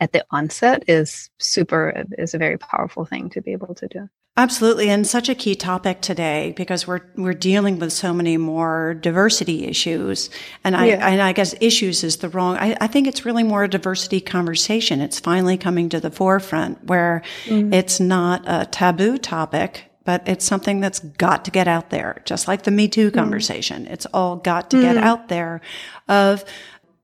at 0.03 0.13
the 0.13 0.25
onset 0.33 0.83
is 0.89 1.31
super 1.39 2.05
is 2.19 2.35
a 2.35 2.39
very 2.39 2.59
powerful 2.59 3.05
thing 3.05 3.31
to 3.31 3.41
be 3.41 3.53
able 3.53 3.73
to 3.77 3.87
do. 3.87 4.09
Absolutely, 4.37 4.89
and 4.89 5.07
such 5.07 5.29
a 5.29 5.35
key 5.35 5.55
topic 5.55 6.01
today 6.01 6.55
because 6.57 6.87
we're 6.87 7.03
we're 7.17 7.35
dealing 7.35 7.79
with 7.79 7.93
so 7.93 8.13
many 8.13 8.37
more 8.37 8.95
diversity 8.95 9.67
issues, 9.67 10.29
and 10.65 10.75
I 10.75 10.87
yeah. 10.87 11.07
and 11.07 11.23
I 11.23 11.33
guess 11.33 11.55
issues 11.61 12.03
is 12.03 12.17
the 12.17 12.31
wrong. 12.31 12.57
I, 12.57 12.77
I, 12.81 12.87
think 12.89 13.07
it's 13.07 13.25
really 13.25 13.45
more 13.45 13.65
a 13.65 13.69
diversity 13.69 14.21
conversation. 14.21 15.01
It's 15.01 15.21
finally 15.21 15.57
coming 15.57 15.89
to 15.91 16.01
the 16.01 16.11
forefront 16.11 16.83
where 16.87 17.23
mm-hmm. 17.45 17.73
it's 17.73 18.01
not 18.01 18.43
a 18.47 18.67
taboo 18.67 19.19
topic, 19.19 19.85
but 20.05 20.27
it's 20.27 20.45
something 20.45 20.81
that's 20.81 21.01
got 21.01 21.45
to 21.45 21.51
get 21.51 21.69
out 21.69 21.91
there. 21.91 22.23
Just 22.25 22.49
like 22.49 22.63
the 22.63 22.71
Me 22.71 22.89
Too 22.89 23.09
mm-hmm. 23.09 23.19
conversation, 23.19 23.87
it's 23.87 24.07
all 24.07 24.37
got 24.37 24.71
to 24.71 24.77
mm-hmm. 24.77 24.95
get 24.95 24.97
out 24.99 25.29
there. 25.29 25.61
Of 26.09 26.45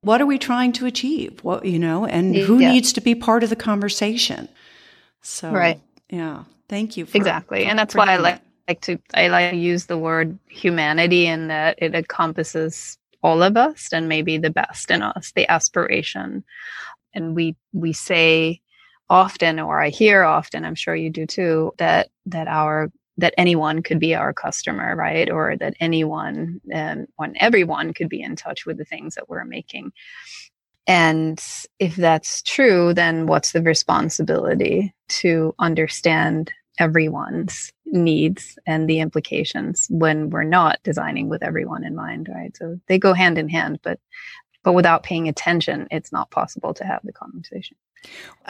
what 0.00 0.20
are 0.20 0.26
we 0.26 0.38
trying 0.38 0.72
to 0.74 0.86
achieve? 0.86 1.42
What, 1.42 1.64
you 1.64 1.78
know, 1.78 2.04
and 2.04 2.34
who 2.34 2.58
yeah. 2.58 2.72
needs 2.72 2.92
to 2.94 3.00
be 3.00 3.14
part 3.14 3.42
of 3.42 3.50
the 3.50 3.56
conversation? 3.56 4.48
So, 5.22 5.50
right. 5.50 5.80
Yeah. 6.08 6.44
Thank 6.68 6.96
you. 6.96 7.06
exactly. 7.12 7.64
and 7.64 7.78
that's 7.78 7.94
why 7.94 8.12
I 8.12 8.16
like, 8.18 8.40
like 8.68 8.80
to, 8.82 8.98
I 9.14 9.28
like 9.28 9.52
to 9.52 9.56
use 9.56 9.86
the 9.86 9.96
word 9.96 10.38
humanity 10.48 11.26
in 11.26 11.48
that 11.48 11.78
it 11.78 11.94
encompasses 11.94 12.98
all 13.22 13.42
of 13.42 13.56
us 13.56 13.88
and 13.92 14.08
maybe 14.08 14.38
the 14.38 14.50
best 14.50 14.90
in 14.90 15.02
us, 15.02 15.32
the 15.34 15.50
aspiration. 15.50 16.44
And 17.14 17.34
we, 17.34 17.56
we 17.72 17.92
say 17.92 18.60
often, 19.10 19.58
or 19.60 19.80
I 19.80 19.88
hear 19.88 20.22
often, 20.24 20.64
I'm 20.64 20.74
sure 20.74 20.94
you 20.94 21.10
do 21.10 21.26
too, 21.26 21.72
that, 21.78 22.08
that 22.26 22.48
our 22.48 22.90
that 23.18 23.34
anyone 23.36 23.82
could 23.82 23.98
be 23.98 24.14
our 24.14 24.32
customer, 24.32 24.94
right? 24.94 25.28
Or 25.28 25.56
that 25.56 25.74
anyone 25.80 26.60
um, 26.72 26.80
and 26.80 27.08
when 27.16 27.34
everyone 27.40 27.92
could 27.92 28.08
be 28.08 28.22
in 28.22 28.36
touch 28.36 28.64
with 28.64 28.78
the 28.78 28.84
things 28.84 29.16
that 29.16 29.28
we're 29.28 29.44
making. 29.44 29.92
And 30.86 31.44
if 31.78 31.96
that's 31.96 32.42
true, 32.42 32.94
then 32.94 33.26
what's 33.26 33.52
the 33.52 33.60
responsibility 33.60 34.94
to 35.08 35.54
understand 35.58 36.52
everyone's 36.78 37.72
needs 37.86 38.56
and 38.66 38.88
the 38.88 39.00
implications 39.00 39.88
when 39.90 40.30
we're 40.30 40.44
not 40.44 40.78
designing 40.84 41.28
with 41.28 41.42
everyone 41.42 41.84
in 41.84 41.96
mind, 41.96 42.28
right? 42.32 42.56
So 42.56 42.78
they 42.86 42.98
go 42.98 43.12
hand 43.12 43.36
in 43.36 43.48
hand, 43.48 43.80
but 43.82 43.98
but 44.64 44.72
without 44.72 45.02
paying 45.02 45.28
attention, 45.28 45.86
it's 45.90 46.12
not 46.12 46.30
possible 46.30 46.74
to 46.74 46.84
have 46.84 47.00
the 47.04 47.12
conversation. 47.12 47.76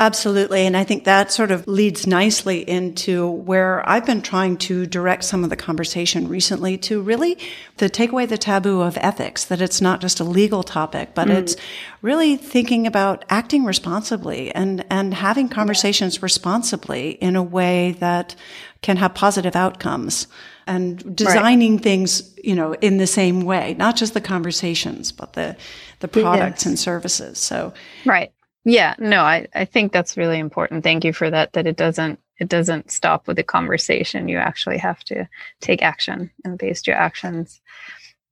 Absolutely. 0.01 0.65
And 0.65 0.77
I 0.77 0.85
think 0.85 1.03
that 1.05 1.33
sort 1.33 1.51
of 1.51 1.67
leads 1.67 2.07
nicely 2.07 2.69
into 2.69 3.29
where 3.29 3.87
I've 3.89 4.07
been 4.07 4.23
trying 4.23 4.57
to 4.59 4.87
direct 4.87 5.25
some 5.25 5.43
of 5.43 5.51
the 5.51 5.57
conversation 5.57 6.29
recently 6.29 6.79
to 6.79 7.01
really 7.01 7.37
to 7.79 7.89
take 7.89 8.13
away 8.13 8.25
the 8.25 8.39
taboo 8.39 8.81
of 8.81 8.97
ethics, 9.01 9.47
that 9.47 9.61
it's 9.61 9.81
not 9.81 10.01
just 10.01 10.21
a 10.21 10.25
legal 10.25 10.63
topic, 10.63 11.15
but 11.15 11.27
mm. 11.27 11.35
it's 11.35 11.57
really 12.01 12.37
thinking 12.37 12.87
about 12.87 13.25
acting 13.29 13.65
responsibly 13.65 14.55
and, 14.55 14.85
and 14.89 15.15
having 15.15 15.49
conversations 15.49 16.17
yeah. 16.17 16.21
responsibly 16.23 17.11
in 17.11 17.35
a 17.35 17.43
way 17.43 17.97
that 17.99 18.37
can 18.83 18.99
have 18.99 19.15
positive 19.15 19.57
outcomes 19.57 20.29
and 20.69 21.17
designing 21.17 21.75
right. 21.75 21.83
things, 21.83 22.39
you 22.45 22.55
know, 22.55 22.73
in 22.75 22.99
the 22.99 23.07
same 23.09 23.41
way, 23.41 23.75
not 23.77 23.97
just 23.97 24.15
the 24.15 24.21
conversations, 24.21 25.11
but 25.11 25.33
the, 25.33 25.57
the 25.99 26.07
products 26.07 26.63
yes. 26.63 26.67
and 26.67 26.79
services. 26.79 27.39
So, 27.39 27.73
right. 28.05 28.31
Yeah, 28.65 28.95
no, 28.99 29.23
I, 29.23 29.47
I 29.55 29.65
think 29.65 29.93
that's 29.93 30.17
really 30.17 30.39
important. 30.39 30.85
Thank 30.85 31.05
you 31.05 31.13
for 31.13 31.31
that, 31.31 31.53
that 31.55 31.67
it 31.67 31.77
doesn't 31.77 32.21
it 32.39 32.49
doesn't 32.49 32.91
stop 32.93 33.27
with 33.27 33.37
the 33.37 33.43
conversation. 33.43 34.29
You 34.29 34.39
actually 34.39 34.79
have 34.79 35.03
to 35.05 35.29
take 35.61 35.83
action 35.83 36.31
and 36.45 36.59
based 36.59 36.87
your 36.87 36.97
actions. 36.97 37.61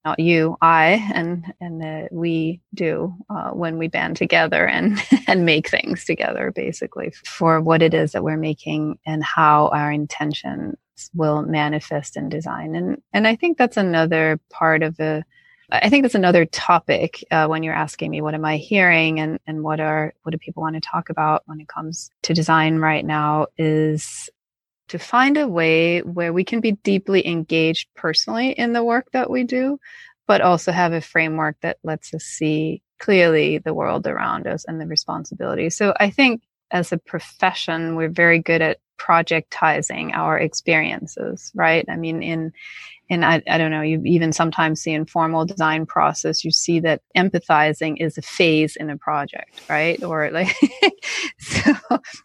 Not 0.05 0.21
you, 0.21 0.57
I, 0.63 1.11
and 1.15 1.53
and 1.61 1.83
uh, 1.85 2.09
we 2.13 2.61
do 2.75 3.13
uh, 3.29 3.51
when 3.51 3.77
we 3.79 3.89
band 3.89 4.17
together 4.17 4.67
and 4.67 5.03
and 5.27 5.45
make 5.45 5.69
things 5.69 6.05
together, 6.05 6.53
basically 6.55 7.11
for 7.25 7.61
what 7.61 7.83
it 7.83 7.93
is 7.95 8.13
that 8.13 8.23
we're 8.23 8.37
making 8.37 8.99
and 9.05 9.25
how 9.25 9.69
our 9.69 9.91
intentions 9.91 10.77
will 11.13 11.43
manifest 11.43 12.17
in 12.17 12.29
design. 12.29 12.77
And 12.77 13.03
and 13.13 13.27
I 13.27 13.35
think 13.35 13.59
that's 13.59 13.77
another 13.77 14.39
part 14.51 14.85
of 14.85 14.97
the 14.97 15.25
I 15.71 15.89
think 15.89 16.05
that's 16.05 16.15
another 16.15 16.45
topic 16.45 17.25
uh, 17.31 17.47
when 17.47 17.63
you're 17.63 17.75
asking 17.75 18.11
me 18.11 18.21
what 18.21 18.35
am 18.35 18.45
I 18.45 18.57
hearing 18.57 19.19
and 19.19 19.41
and 19.47 19.63
what 19.63 19.81
are 19.81 20.15
what 20.23 20.33
do 20.33 20.39
people 20.39 20.63
want 20.63 20.75
to 20.75 20.81
talk 20.81 21.11
about 21.11 21.43
when 21.47 21.61
it 21.61 21.69
comes 21.69 22.11
to 22.23 22.35
design 22.35 22.79
right 22.79 23.05
now 23.05 23.47
is 23.59 24.31
to 24.89 24.99
find 24.99 25.37
a 25.37 25.49
way 25.49 26.01
where 26.01 26.33
we 26.33 26.45
can 26.45 26.61
be 26.61 26.73
deeply 26.73 27.27
engaged 27.27 27.89
personally 27.97 28.51
in 28.51 28.73
the 28.73 28.85
work 28.85 29.11
that 29.13 29.29
we 29.31 29.43
do, 29.43 29.79
but 30.27 30.41
also 30.41 30.71
have 30.71 30.93
a 30.93 31.01
framework 31.01 31.57
that 31.63 31.79
lets 31.83 32.15
us 32.15 32.23
see 32.23 32.83
clearly 32.99 33.59
the 33.59 33.75
world 33.75 34.07
around 34.07 34.47
us 34.47 34.65
and 34.65 34.81
the 34.81 34.87
responsibility. 34.87 35.71
So 35.71 35.93
I 35.99 36.11
think 36.11 36.43
as 36.71 36.93
a 36.93 36.99
profession, 36.99 37.97
we're 37.97 38.09
very 38.09 38.39
good 38.39 38.63
at 38.63 38.79
projectizing 38.99 40.13
our 40.13 40.39
experiences, 40.39 41.53
right? 41.55 41.85
I 41.89 41.97
mean, 41.97 42.23
in 42.23 42.53
and 43.09 43.25
I, 43.25 43.43
I 43.49 43.57
don't 43.59 43.71
know, 43.71 43.83
you 43.83 44.03
even 44.05 44.33
sometimes 44.33 44.81
see 44.81 44.93
in 44.93 45.07
formal 45.07 45.45
design 45.45 45.87
process, 45.87 46.45
you 46.45 46.51
see 46.51 46.81
that 46.81 47.03
empathizing 47.17 47.97
is 48.01 48.19
a 48.19 48.23
phase 48.23 48.75
in 48.75 48.91
a 48.91 48.97
project, 48.97 49.61
right? 49.69 50.03
Or 50.03 50.31
like, 50.31 50.55
so 51.39 51.73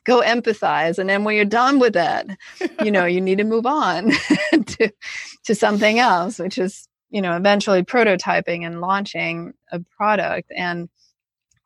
go 0.06 0.22
empathize. 0.22 0.98
And 0.98 1.08
then 1.08 1.24
when 1.24 1.36
you're 1.36 1.46
done 1.46 1.78
with 1.78 1.94
that, 1.94 2.26
you 2.84 2.90
know, 2.90 3.06
you 3.06 3.22
need 3.22 3.38
to 3.38 3.44
move 3.44 3.68
on 3.68 4.10
to, 4.52 4.92
to 5.46 5.56
something 5.56 6.00
else, 6.00 6.40
which 6.40 6.58
is, 6.58 6.88
you 7.12 7.22
know, 7.22 7.36
eventually 7.36 7.84
prototyping 7.84 8.66
and 8.66 8.82
launching 8.82 9.54
a 9.72 9.80
product. 9.96 10.52
And 10.56 10.90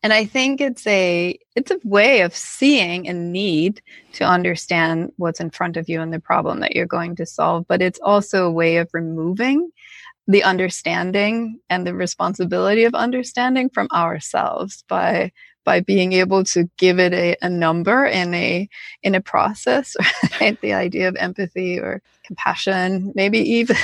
and 0.05 0.13
i 0.13 0.23
think 0.23 0.61
it's 0.61 0.85
a 0.85 1.35
it's 1.55 1.71
a 1.71 1.79
way 1.83 2.21
of 2.21 2.35
seeing 2.35 3.07
a 3.07 3.13
need 3.13 3.81
to 4.13 4.23
understand 4.23 5.11
what's 5.17 5.39
in 5.39 5.49
front 5.49 5.77
of 5.77 5.89
you 5.89 5.99
and 5.99 6.13
the 6.13 6.19
problem 6.19 6.59
that 6.59 6.75
you're 6.75 6.85
going 6.85 7.15
to 7.15 7.25
solve 7.25 7.65
but 7.67 7.81
it's 7.81 7.99
also 8.03 8.45
a 8.45 8.51
way 8.51 8.77
of 8.77 8.87
removing 8.93 9.71
the 10.27 10.43
understanding 10.43 11.59
and 11.71 11.87
the 11.87 11.95
responsibility 11.95 12.83
of 12.83 12.93
understanding 12.93 13.67
from 13.67 13.87
ourselves 13.91 14.83
by 14.87 15.31
by 15.65 15.81
being 15.81 16.13
able 16.13 16.43
to 16.43 16.69
give 16.77 16.99
it 16.99 17.13
a, 17.13 17.35
a 17.41 17.49
number 17.49 18.05
in 18.05 18.33
a 18.33 18.69
in 19.03 19.15
a 19.15 19.21
process 19.21 19.95
right 20.41 20.59
the 20.61 20.73
idea 20.73 21.07
of 21.09 21.15
empathy 21.17 21.77
or 21.77 22.01
compassion 22.23 23.11
maybe 23.15 23.39
even 23.39 23.75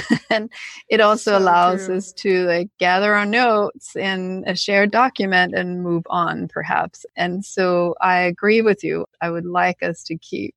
it 0.90 1.02
also 1.02 1.32
so 1.32 1.38
allows 1.38 1.88
true. 1.88 1.98
us 1.98 2.14
to 2.14 2.46
like 2.46 2.70
gather 2.80 3.14
our 3.14 3.26
notes 3.26 3.96
in 3.96 4.44
a 4.48 4.56
shared 4.56 4.92
document 4.92 5.54
and 5.54 5.84
move 5.84 6.04
on 6.10 6.48
perhaps 6.48 7.06
and 7.16 7.44
so 7.44 7.94
i 8.02 8.20
agree 8.20 8.62
with 8.62 8.84
you 8.84 9.06
i 9.20 9.30
would 9.30 9.46
like 9.46 9.84
us 9.84 10.04
to 10.04 10.18
keep 10.18 10.56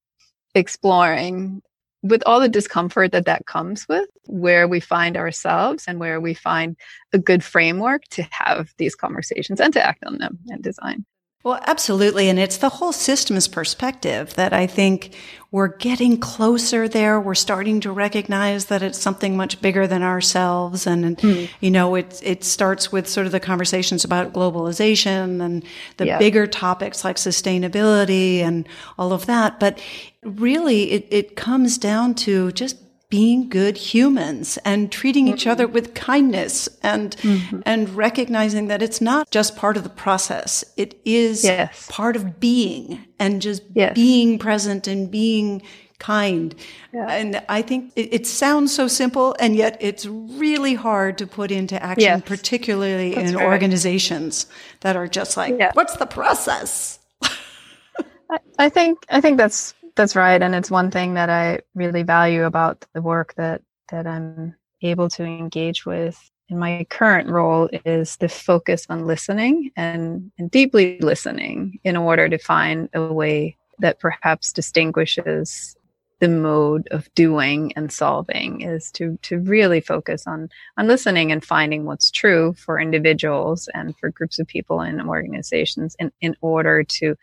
exploring 0.54 1.60
with 2.04 2.22
all 2.26 2.38
the 2.38 2.48
discomfort 2.50 3.12
that 3.12 3.24
that 3.24 3.46
comes 3.46 3.88
with, 3.88 4.08
where 4.26 4.68
we 4.68 4.78
find 4.78 5.16
ourselves 5.16 5.86
and 5.88 5.98
where 5.98 6.20
we 6.20 6.34
find 6.34 6.76
a 7.14 7.18
good 7.18 7.42
framework 7.42 8.04
to 8.10 8.22
have 8.30 8.72
these 8.76 8.94
conversations 8.94 9.58
and 9.58 9.72
to 9.72 9.84
act 9.84 10.04
on 10.04 10.18
them 10.18 10.38
and 10.48 10.62
design. 10.62 11.06
Well, 11.44 11.60
absolutely. 11.66 12.30
And 12.30 12.38
it's 12.38 12.56
the 12.56 12.70
whole 12.70 12.92
systems 12.92 13.48
perspective 13.48 14.32
that 14.34 14.54
I 14.54 14.66
think 14.66 15.14
we're 15.50 15.76
getting 15.76 16.18
closer 16.18 16.88
there. 16.88 17.20
We're 17.20 17.34
starting 17.34 17.80
to 17.80 17.92
recognize 17.92 18.64
that 18.66 18.82
it's 18.82 18.98
something 18.98 19.36
much 19.36 19.60
bigger 19.60 19.86
than 19.86 20.02
ourselves. 20.02 20.86
And, 20.86 21.18
mm. 21.18 21.50
you 21.60 21.70
know, 21.70 21.96
it, 21.96 22.18
it 22.24 22.44
starts 22.44 22.90
with 22.90 23.06
sort 23.06 23.26
of 23.26 23.32
the 23.32 23.40
conversations 23.40 24.06
about 24.06 24.32
globalization 24.32 25.42
and 25.42 25.62
the 25.98 26.06
yeah. 26.06 26.18
bigger 26.18 26.46
topics 26.46 27.04
like 27.04 27.16
sustainability 27.16 28.38
and 28.38 28.66
all 28.98 29.12
of 29.12 29.26
that. 29.26 29.60
But 29.60 29.78
really, 30.22 30.92
it, 30.92 31.06
it 31.10 31.36
comes 31.36 31.76
down 31.76 32.14
to 32.14 32.52
just 32.52 32.78
being 33.14 33.48
good 33.48 33.76
humans 33.76 34.58
and 34.64 34.90
treating 34.90 35.28
each 35.28 35.46
other 35.46 35.66
mm-hmm. 35.66 35.74
with 35.74 35.94
kindness 35.94 36.68
and 36.82 37.16
mm-hmm. 37.18 37.60
and 37.64 37.90
recognizing 37.90 38.66
that 38.66 38.82
it's 38.82 39.00
not 39.00 39.30
just 39.30 39.54
part 39.54 39.76
of 39.76 39.84
the 39.84 39.88
process 39.88 40.64
it 40.76 41.00
is 41.04 41.44
yes. 41.44 41.86
part 41.88 42.16
of 42.16 42.40
being 42.40 42.98
and 43.20 43.40
just 43.40 43.62
yes. 43.72 43.94
being 43.94 44.36
present 44.36 44.88
and 44.88 45.12
being 45.12 45.62
kind 46.00 46.56
yeah. 46.92 47.06
and 47.06 47.40
i 47.48 47.62
think 47.62 47.92
it, 47.94 48.12
it, 48.12 48.26
sounds 48.26 48.74
so 48.74 48.88
simple 48.88 49.36
and 49.38 49.54
yet 49.54 49.76
it's 49.78 50.06
really 50.06 50.74
hard 50.74 51.16
to 51.16 51.24
put 51.24 51.52
into 51.52 51.80
action 51.80 52.18
yes. 52.18 52.22
particularly 52.26 53.14
That's 53.14 53.30
in 53.30 53.36
right. 53.36 53.46
organizations 53.46 54.46
that 54.80 54.96
are 54.96 55.06
just 55.06 55.36
like 55.36 55.54
yeah. 55.56 55.70
what's 55.74 55.96
the 55.98 56.06
process 56.06 56.98
I 58.58 58.68
think 58.68 59.06
i 59.08 59.20
think 59.20 59.38
that's 59.38 59.72
that's 59.96 60.16
right 60.16 60.42
and 60.42 60.54
it's 60.54 60.70
one 60.70 60.90
thing 60.90 61.14
that 61.14 61.30
i 61.30 61.60
really 61.74 62.02
value 62.02 62.44
about 62.44 62.84
the 62.94 63.02
work 63.02 63.34
that 63.34 63.62
that 63.90 64.06
i'm 64.06 64.54
able 64.82 65.08
to 65.08 65.24
engage 65.24 65.86
with 65.86 66.30
in 66.48 66.58
my 66.58 66.86
current 66.90 67.28
role 67.28 67.68
is 67.84 68.16
the 68.16 68.28
focus 68.28 68.86
on 68.90 69.06
listening 69.06 69.70
and, 69.76 70.30
and 70.38 70.50
deeply 70.50 70.98
listening 71.00 71.78
in 71.84 71.96
order 71.96 72.28
to 72.28 72.38
find 72.38 72.88
a 72.92 73.12
way 73.12 73.56
that 73.78 73.98
perhaps 73.98 74.52
distinguishes 74.52 75.74
the 76.20 76.28
mode 76.28 76.86
of 76.90 77.12
doing 77.14 77.72
and 77.76 77.92
solving 77.92 78.60
is 78.60 78.90
to 78.92 79.18
to 79.22 79.40
really 79.40 79.80
focus 79.80 80.26
on 80.26 80.48
on 80.78 80.86
listening 80.86 81.32
and 81.32 81.44
finding 81.44 81.84
what's 81.84 82.10
true 82.10 82.54
for 82.54 82.78
individuals 82.78 83.68
and 83.74 83.96
for 83.98 84.10
groups 84.10 84.38
of 84.38 84.46
people 84.46 84.80
and 84.80 85.02
organizations 85.02 85.96
in, 85.98 86.12
in 86.20 86.36
order 86.40 86.84
to 86.84 87.16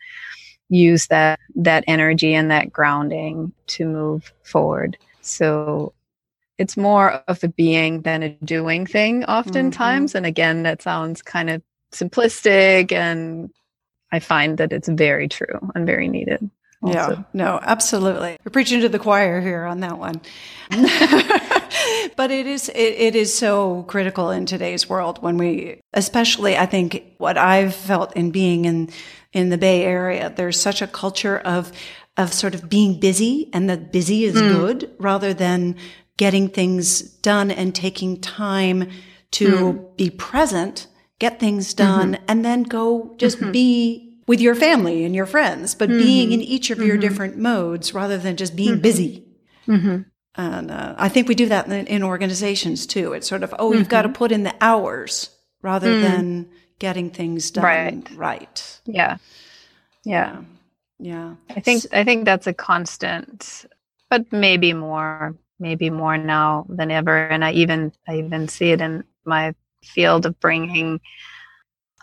use 0.72 1.06
that 1.08 1.38
that 1.54 1.84
energy 1.86 2.34
and 2.34 2.50
that 2.50 2.72
grounding 2.72 3.52
to 3.66 3.84
move 3.84 4.32
forward. 4.42 4.96
So 5.20 5.92
it's 6.58 6.76
more 6.76 7.12
of 7.28 7.44
a 7.44 7.48
being 7.48 8.02
than 8.02 8.22
a 8.22 8.30
doing 8.30 8.86
thing 8.86 9.24
oftentimes. 9.24 10.10
Mm-hmm. 10.10 10.16
And 10.18 10.26
again, 10.26 10.62
that 10.62 10.82
sounds 10.82 11.20
kind 11.20 11.50
of 11.50 11.62
simplistic 11.92 12.92
and 12.92 13.50
I 14.12 14.18
find 14.18 14.58
that 14.58 14.72
it's 14.72 14.88
very 14.88 15.28
true 15.28 15.70
and 15.74 15.86
very 15.86 16.08
needed. 16.08 16.50
Also. 16.82 16.94
Yeah, 16.94 17.22
no, 17.32 17.60
absolutely. 17.62 18.38
We're 18.44 18.50
preaching 18.50 18.80
to 18.80 18.88
the 18.88 18.98
choir 18.98 19.40
here 19.40 19.64
on 19.64 19.80
that 19.80 19.98
one. 19.98 20.20
but 22.16 22.30
it 22.30 22.46
is 22.46 22.68
it, 22.70 22.74
it 22.74 23.14
is 23.14 23.32
so 23.32 23.84
critical 23.84 24.30
in 24.30 24.46
today's 24.46 24.88
world 24.88 25.22
when 25.22 25.36
we 25.36 25.80
especially 25.92 26.56
I 26.56 26.66
think 26.66 27.04
what 27.18 27.38
I've 27.38 27.74
felt 27.74 28.16
in 28.16 28.30
being 28.32 28.64
in 28.64 28.90
in 29.32 29.48
the 29.48 29.58
Bay 29.58 29.84
Area. 29.84 30.32
There's 30.34 30.60
such 30.60 30.82
a 30.82 30.86
culture 30.86 31.38
of, 31.38 31.72
of 32.16 32.32
sort 32.32 32.54
of 32.54 32.68
being 32.68 33.00
busy 33.00 33.48
and 33.52 33.68
that 33.70 33.92
busy 33.92 34.24
is 34.24 34.34
mm. 34.34 34.54
good 34.54 34.90
rather 34.98 35.32
than 35.34 35.76
getting 36.16 36.48
things 36.48 37.00
done 37.00 37.50
and 37.50 37.74
taking 37.74 38.20
time 38.20 38.90
to 39.32 39.48
mm. 39.48 39.96
be 39.96 40.10
present, 40.10 40.86
get 41.18 41.40
things 41.40 41.72
done, 41.72 42.14
mm-hmm. 42.14 42.24
and 42.28 42.44
then 42.44 42.62
go 42.62 43.14
just 43.16 43.38
mm-hmm. 43.38 43.52
be 43.52 44.11
with 44.26 44.40
your 44.40 44.54
family 44.54 45.04
and 45.04 45.14
your 45.14 45.26
friends, 45.26 45.74
but 45.74 45.88
mm-hmm. 45.88 45.98
being 45.98 46.32
in 46.32 46.40
each 46.40 46.70
of 46.70 46.78
your 46.78 46.96
mm-hmm. 46.96 47.00
different 47.00 47.36
modes 47.36 47.92
rather 47.94 48.18
than 48.18 48.36
just 48.36 48.54
being 48.54 48.74
mm-hmm. 48.74 48.82
busy. 48.82 49.26
Mm-hmm. 49.66 50.02
And 50.34 50.70
uh, 50.70 50.94
I 50.96 51.08
think 51.08 51.28
we 51.28 51.34
do 51.34 51.46
that 51.46 51.66
in, 51.66 51.86
in, 51.86 52.02
organizations 52.02 52.86
too. 52.86 53.12
It's 53.12 53.28
sort 53.28 53.42
of, 53.42 53.54
oh, 53.58 53.74
you've 53.74 53.88
got 53.88 54.02
to 54.02 54.08
put 54.08 54.32
in 54.32 54.44
the 54.44 54.54
hours 54.62 55.28
rather 55.60 55.92
mm. 55.92 56.02
than 56.02 56.48
getting 56.78 57.10
things 57.10 57.50
done 57.50 57.64
right. 57.64 58.10
right. 58.16 58.80
Yeah. 58.86 59.18
Yeah. 60.04 60.40
Yeah. 60.98 61.34
I 61.50 61.60
think 61.60 61.84
I 61.92 62.04
think 62.04 62.24
that's 62.24 62.46
a 62.46 62.54
constant, 62.54 63.66
but 64.08 64.32
maybe 64.32 64.72
more, 64.72 65.36
maybe 65.58 65.90
more 65.90 66.16
now 66.16 66.64
than 66.68 66.90
ever. 66.90 67.26
And 67.26 67.44
I 67.44 67.52
even 67.52 67.92
I 68.08 68.18
even 68.18 68.48
see 68.48 68.70
it 68.70 68.80
in 68.80 69.04
my 69.24 69.54
field 69.84 70.24
of 70.26 70.40
bringing 70.40 71.00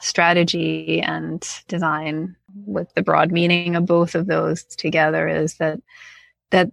strategy 0.01 1.01
and 1.01 1.47
design 1.67 2.35
with 2.65 2.93
the 2.93 3.01
broad 3.01 3.31
meaning 3.31 3.75
of 3.75 3.85
both 3.85 4.15
of 4.15 4.27
those 4.27 4.63
together 4.63 5.27
is 5.27 5.55
that 5.55 5.79
that 6.51 6.71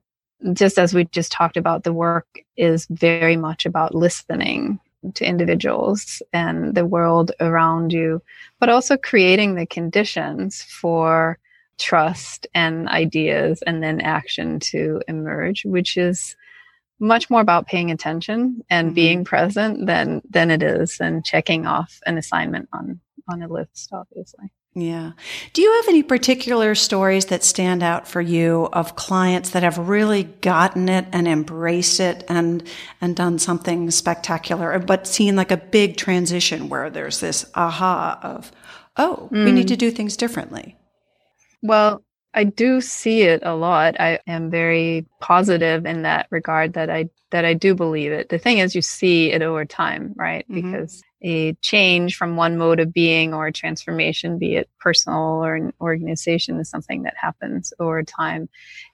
just 0.52 0.78
as 0.78 0.94
we 0.94 1.04
just 1.06 1.32
talked 1.32 1.56
about 1.56 1.84
the 1.84 1.92
work 1.92 2.26
is 2.56 2.86
very 2.90 3.36
much 3.36 3.66
about 3.66 3.94
listening 3.94 4.78
to 5.14 5.24
individuals 5.24 6.22
and 6.32 6.74
the 6.74 6.86
world 6.86 7.32
around 7.40 7.92
you, 7.92 8.22
but 8.58 8.68
also 8.68 8.96
creating 8.96 9.54
the 9.54 9.66
conditions 9.66 10.62
for 10.62 11.38
trust 11.78 12.46
and 12.54 12.88
ideas 12.88 13.62
and 13.66 13.82
then 13.82 14.00
action 14.00 14.58
to 14.58 15.00
emerge, 15.08 15.64
which 15.64 15.96
is 15.96 16.36
much 16.98 17.28
more 17.28 17.42
about 17.42 17.66
paying 17.66 17.90
attention 17.90 18.62
and 18.70 18.88
mm-hmm. 18.88 18.94
being 18.94 19.24
present 19.24 19.86
than 19.86 20.22
than 20.30 20.50
it 20.50 20.62
is 20.62 20.98
and 20.98 21.24
checking 21.24 21.66
off 21.66 22.00
an 22.06 22.16
assignment 22.16 22.68
on 22.72 22.98
on 23.28 23.42
a 23.42 23.48
list, 23.48 23.90
obviously. 23.92 24.52
Yeah. 24.74 25.12
Do 25.54 25.62
you 25.62 25.72
have 25.72 25.88
any 25.88 26.02
particular 26.02 26.74
stories 26.74 27.26
that 27.26 27.42
stand 27.42 27.82
out 27.82 28.06
for 28.06 28.20
you 28.20 28.68
of 28.74 28.94
clients 28.94 29.50
that 29.50 29.62
have 29.62 29.78
really 29.78 30.24
gotten 30.24 30.90
it 30.90 31.06
and 31.12 31.26
embraced 31.26 31.98
it 31.98 32.24
and 32.28 32.62
and 33.00 33.16
done 33.16 33.38
something 33.38 33.90
spectacular, 33.90 34.78
but 34.78 35.06
seen 35.06 35.34
like 35.34 35.50
a 35.50 35.56
big 35.56 35.96
transition 35.96 36.68
where 36.68 36.90
there's 36.90 37.20
this 37.20 37.46
aha 37.54 38.20
of, 38.22 38.52
oh, 38.98 39.30
mm. 39.32 39.46
we 39.46 39.52
need 39.52 39.64
mm. 39.64 39.70
to 39.70 39.76
do 39.76 39.90
things 39.90 40.14
differently? 40.14 40.76
Well, 41.62 42.04
I 42.36 42.44
do 42.44 42.82
see 42.82 43.22
it 43.22 43.40
a 43.42 43.56
lot. 43.56 43.98
I 43.98 44.20
am 44.26 44.50
very 44.50 45.06
positive 45.20 45.86
in 45.86 46.02
that 46.02 46.26
regard 46.30 46.74
that 46.74 46.90
I 46.90 47.08
that 47.30 47.46
I 47.46 47.54
do 47.54 47.74
believe 47.74 48.12
it. 48.12 48.28
The 48.28 48.38
thing 48.38 48.58
is 48.58 48.74
you 48.74 48.82
see 48.82 49.32
it 49.32 49.42
over 49.42 49.64
time, 49.64 50.12
right? 50.16 50.48
Mm-hmm. 50.48 50.72
Because 50.72 51.02
a 51.22 51.54
change 51.54 52.14
from 52.16 52.36
one 52.36 52.58
mode 52.58 52.78
of 52.78 52.92
being 52.92 53.32
or 53.32 53.50
transformation, 53.50 54.38
be 54.38 54.56
it 54.56 54.70
personal 54.78 55.42
or 55.42 55.54
an 55.54 55.72
organization, 55.80 56.60
is 56.60 56.68
something 56.68 57.02
that 57.02 57.16
happens 57.16 57.72
over 57.80 58.02
time. 58.02 58.50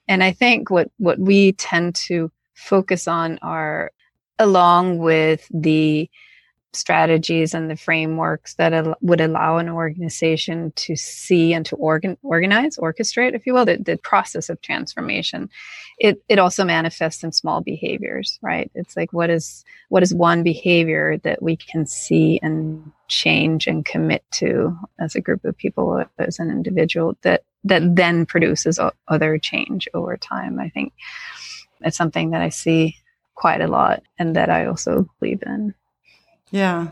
And 0.06 0.22
I 0.22 0.30
think 0.30 0.70
what 0.70 0.90
what 0.98 1.18
we 1.18 1.52
tend 1.52 1.96
to 2.06 2.30
focus 2.54 3.08
on 3.08 3.40
are 3.42 3.90
along 4.38 4.98
with 4.98 5.46
the 5.52 6.08
strategies 6.74 7.54
and 7.54 7.70
the 7.70 7.76
frameworks 7.76 8.54
that 8.54 8.72
al- 8.72 8.96
would 9.00 9.20
allow 9.20 9.58
an 9.58 9.68
organization 9.68 10.72
to 10.76 10.96
see 10.96 11.52
and 11.52 11.66
to 11.66 11.76
organ- 11.76 12.16
organize, 12.22 12.76
orchestrate, 12.78 13.34
if 13.34 13.46
you 13.46 13.52
will, 13.54 13.64
the, 13.64 13.76
the 13.76 13.98
process 13.98 14.48
of 14.48 14.60
transformation. 14.62 15.50
It, 15.98 16.22
it 16.28 16.38
also 16.38 16.64
manifests 16.64 17.22
in 17.22 17.32
small 17.32 17.60
behaviors, 17.60 18.38
right? 18.42 18.70
It's 18.74 18.96
like 18.96 19.12
what 19.12 19.30
is 19.30 19.64
what 19.88 20.02
is 20.02 20.14
one 20.14 20.42
behavior 20.42 21.18
that 21.18 21.42
we 21.42 21.56
can 21.56 21.86
see 21.86 22.40
and 22.42 22.90
change 23.08 23.66
and 23.66 23.84
commit 23.84 24.24
to 24.32 24.76
as 24.98 25.14
a 25.14 25.20
group 25.20 25.44
of 25.44 25.56
people, 25.56 26.04
as 26.18 26.38
an 26.38 26.50
individual, 26.50 27.16
that 27.22 27.44
that 27.64 27.82
then 27.94 28.26
produces 28.26 28.80
other 29.08 29.38
change 29.38 29.88
over 29.94 30.16
time. 30.16 30.58
I 30.58 30.70
think 30.70 30.92
it's 31.82 31.96
something 31.96 32.30
that 32.30 32.42
I 32.42 32.48
see 32.48 32.96
quite 33.34 33.60
a 33.60 33.68
lot 33.68 34.02
and 34.18 34.36
that 34.36 34.50
I 34.50 34.66
also 34.66 35.08
believe 35.20 35.42
in. 35.44 35.74
Yeah. 36.52 36.88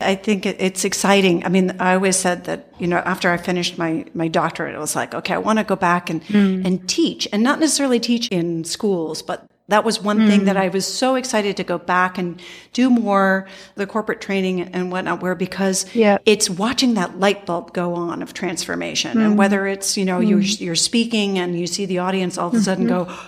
I 0.00 0.14
think 0.14 0.46
it's 0.46 0.84
exciting. 0.84 1.44
I 1.44 1.48
mean, 1.48 1.76
I 1.78 1.94
always 1.94 2.16
said 2.16 2.44
that, 2.44 2.72
you 2.78 2.86
know, 2.86 2.98
after 2.98 3.30
I 3.30 3.36
finished 3.36 3.76
my, 3.76 4.06
my 4.14 4.28
doctorate, 4.28 4.74
it 4.74 4.78
was 4.78 4.96
like, 4.96 5.14
okay, 5.14 5.34
I 5.34 5.38
want 5.38 5.58
to 5.58 5.64
go 5.64 5.76
back 5.76 6.08
and, 6.08 6.24
mm. 6.24 6.64
and 6.64 6.88
teach 6.88 7.28
and 7.32 7.42
not 7.42 7.60
necessarily 7.60 8.00
teach 8.00 8.28
in 8.28 8.64
schools, 8.64 9.20
but 9.22 9.44
that 9.68 9.84
was 9.84 10.02
one 10.02 10.20
mm. 10.20 10.28
thing 10.28 10.44
that 10.46 10.56
mm. 10.56 10.60
I 10.60 10.68
was 10.68 10.86
so 10.86 11.14
excited 11.14 11.56
to 11.58 11.64
go 11.64 11.78
back 11.78 12.18
and 12.18 12.40
do 12.72 12.90
more 12.90 13.46
the 13.76 13.86
corporate 13.86 14.20
training 14.20 14.62
and 14.62 14.90
whatnot, 14.90 15.22
where 15.22 15.34
because 15.34 15.94
yeah. 15.94 16.18
it's 16.24 16.50
watching 16.50 16.94
that 16.94 17.20
light 17.20 17.46
bulb 17.46 17.72
go 17.72 17.94
on 17.94 18.22
of 18.22 18.32
transformation. 18.32 19.18
Mm. 19.18 19.26
And 19.26 19.38
whether 19.38 19.66
it's, 19.66 19.96
you 19.96 20.04
know, 20.04 20.20
you're, 20.20 20.40
mm. 20.40 20.60
you're 20.60 20.74
speaking 20.74 21.38
and 21.38 21.58
you 21.58 21.66
see 21.66 21.86
the 21.86 21.98
audience 21.98 22.38
all 22.38 22.48
of 22.48 22.54
a 22.54 22.60
sudden 22.60 22.86
mm-hmm. 22.86 23.10
go, 23.10 23.18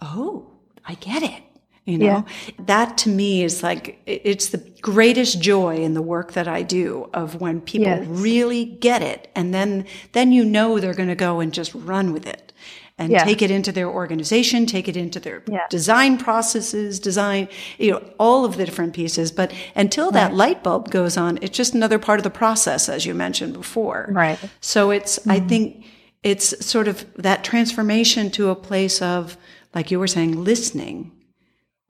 Oh, 0.00 0.50
I 0.84 0.94
get 0.94 1.22
it 1.22 1.42
you 1.84 1.98
know 1.98 2.06
yeah. 2.06 2.22
that 2.60 2.96
to 2.96 3.08
me 3.08 3.42
is 3.42 3.62
like 3.62 4.00
it's 4.06 4.50
the 4.50 4.58
greatest 4.80 5.40
joy 5.40 5.76
in 5.76 5.94
the 5.94 6.02
work 6.02 6.32
that 6.32 6.46
i 6.46 6.62
do 6.62 7.08
of 7.12 7.40
when 7.40 7.60
people 7.60 7.88
yes. 7.88 8.06
really 8.06 8.64
get 8.64 9.02
it 9.02 9.30
and 9.34 9.52
then 9.52 9.84
then 10.12 10.32
you 10.32 10.44
know 10.44 10.78
they're 10.78 10.94
going 10.94 11.08
to 11.08 11.14
go 11.14 11.40
and 11.40 11.52
just 11.52 11.74
run 11.74 12.12
with 12.12 12.26
it 12.26 12.52
and 12.98 13.10
yeah. 13.10 13.24
take 13.24 13.42
it 13.42 13.50
into 13.50 13.72
their 13.72 13.88
organization, 13.88 14.66
take 14.66 14.86
it 14.88 14.96
into 14.96 15.18
their 15.18 15.42
yeah. 15.48 15.66
design 15.68 16.18
processes, 16.18 17.00
design, 17.00 17.48
you 17.78 17.90
know, 17.90 18.04
all 18.18 18.44
of 18.44 18.56
the 18.56 18.64
different 18.64 18.94
pieces. 18.94 19.32
But 19.32 19.52
until 19.74 20.06
right. 20.06 20.14
that 20.14 20.34
light 20.34 20.62
bulb 20.62 20.90
goes 20.90 21.16
on, 21.16 21.38
it's 21.42 21.56
just 21.56 21.74
another 21.74 21.98
part 21.98 22.20
of 22.20 22.24
the 22.24 22.30
process, 22.30 22.88
as 22.88 23.06
you 23.06 23.14
mentioned 23.14 23.54
before. 23.54 24.08
Right. 24.10 24.38
So 24.60 24.90
it's, 24.90 25.18
mm-hmm. 25.18 25.30
I 25.30 25.40
think 25.40 25.84
it's 26.22 26.64
sort 26.64 26.86
of 26.86 27.04
that 27.14 27.44
transformation 27.44 28.30
to 28.32 28.50
a 28.50 28.54
place 28.54 29.02
of, 29.02 29.36
like 29.74 29.90
you 29.90 29.98
were 29.98 30.06
saying, 30.06 30.44
listening, 30.44 31.10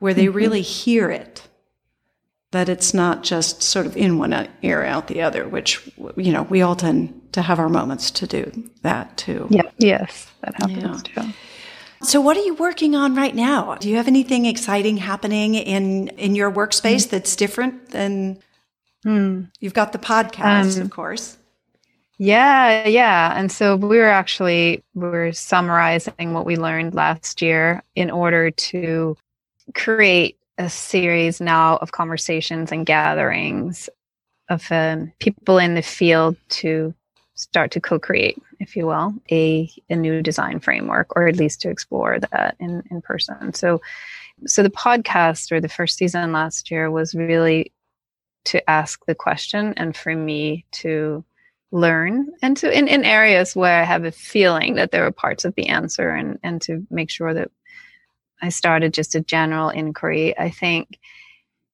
where 0.02 0.12
they 0.12 0.26
mm-hmm. 0.26 0.36
really 0.36 0.62
hear 0.62 1.12
it 1.12 1.46
that 2.50 2.68
it's 2.68 2.92
not 2.92 3.22
just 3.22 3.62
sort 3.62 3.86
of 3.86 3.96
in 3.96 4.18
one 4.18 4.48
ear 4.62 4.82
out 4.82 5.06
the 5.06 5.22
other 5.22 5.48
which 5.48 5.80
you 6.16 6.32
know 6.32 6.42
we 6.42 6.60
all 6.60 6.74
tend 6.74 7.20
to 7.32 7.40
have 7.40 7.60
our 7.60 7.68
moments 7.68 8.10
to 8.10 8.26
do 8.26 8.50
that 8.82 9.16
too 9.16 9.46
yeah 9.48 9.62
yes 9.78 10.28
that 10.40 10.54
happens 10.56 11.04
yeah. 11.14 11.22
too 11.22 11.32
so 12.02 12.20
what 12.20 12.36
are 12.36 12.42
you 12.42 12.54
working 12.54 12.96
on 12.96 13.14
right 13.14 13.36
now 13.36 13.76
do 13.76 13.88
you 13.88 13.94
have 13.96 14.08
anything 14.08 14.44
exciting 14.44 14.96
happening 14.96 15.54
in 15.54 16.08
in 16.08 16.34
your 16.34 16.50
workspace 16.50 17.06
mm. 17.06 17.10
that's 17.10 17.36
different 17.36 17.90
than 17.90 18.36
mm. 19.06 19.48
you've 19.60 19.72
got 19.72 19.92
the 19.92 19.98
podcast 19.98 20.78
um, 20.78 20.82
of 20.82 20.90
course 20.90 21.38
yeah 22.18 22.88
yeah 22.88 23.38
and 23.38 23.52
so 23.52 23.76
we 23.76 23.98
were 23.98 24.10
actually 24.10 24.82
we 24.94 25.08
were 25.08 25.32
summarizing 25.32 26.32
what 26.32 26.44
we 26.44 26.56
learned 26.56 26.92
last 26.92 27.40
year 27.40 27.84
in 27.94 28.10
order 28.10 28.50
to 28.50 29.16
create 29.74 30.38
a 30.58 30.68
series 30.68 31.40
now 31.40 31.76
of 31.76 31.92
conversations 31.92 32.72
and 32.72 32.86
gatherings 32.86 33.88
of 34.48 34.70
um, 34.70 35.12
people 35.18 35.58
in 35.58 35.74
the 35.74 35.82
field 35.82 36.36
to 36.48 36.94
start 37.34 37.70
to 37.72 37.80
co-create, 37.80 38.40
if 38.60 38.76
you 38.76 38.86
will, 38.86 39.14
a, 39.30 39.70
a 39.88 39.96
new 39.96 40.22
design 40.22 40.60
framework, 40.60 41.16
or 41.16 41.26
at 41.26 41.36
least 41.36 41.60
to 41.62 41.70
explore 41.70 42.18
that 42.18 42.56
in, 42.60 42.82
in 42.90 43.00
person. 43.00 43.54
So, 43.54 43.80
so 44.46 44.62
the 44.62 44.70
podcast 44.70 45.50
or 45.50 45.60
the 45.60 45.68
first 45.68 45.96
season 45.96 46.32
last 46.32 46.70
year 46.70 46.90
was 46.90 47.14
really 47.14 47.72
to 48.44 48.70
ask 48.70 49.04
the 49.06 49.14
question 49.14 49.72
and 49.76 49.96
for 49.96 50.14
me 50.14 50.64
to 50.72 51.24
learn 51.70 52.28
and 52.42 52.56
to 52.58 52.70
in, 52.70 52.86
in 52.86 53.04
areas 53.04 53.56
where 53.56 53.80
I 53.80 53.84
have 53.84 54.04
a 54.04 54.12
feeling 54.12 54.74
that 54.74 54.90
there 54.90 55.06
are 55.06 55.12
parts 55.12 55.44
of 55.44 55.54
the 55.54 55.68
answer 55.68 56.10
and, 56.10 56.38
and 56.42 56.60
to 56.62 56.86
make 56.90 57.08
sure 57.08 57.32
that 57.32 57.50
I 58.42 58.48
started 58.48 58.92
just 58.92 59.14
a 59.14 59.20
general 59.20 59.68
inquiry. 59.68 60.36
I 60.38 60.50
think 60.50 60.98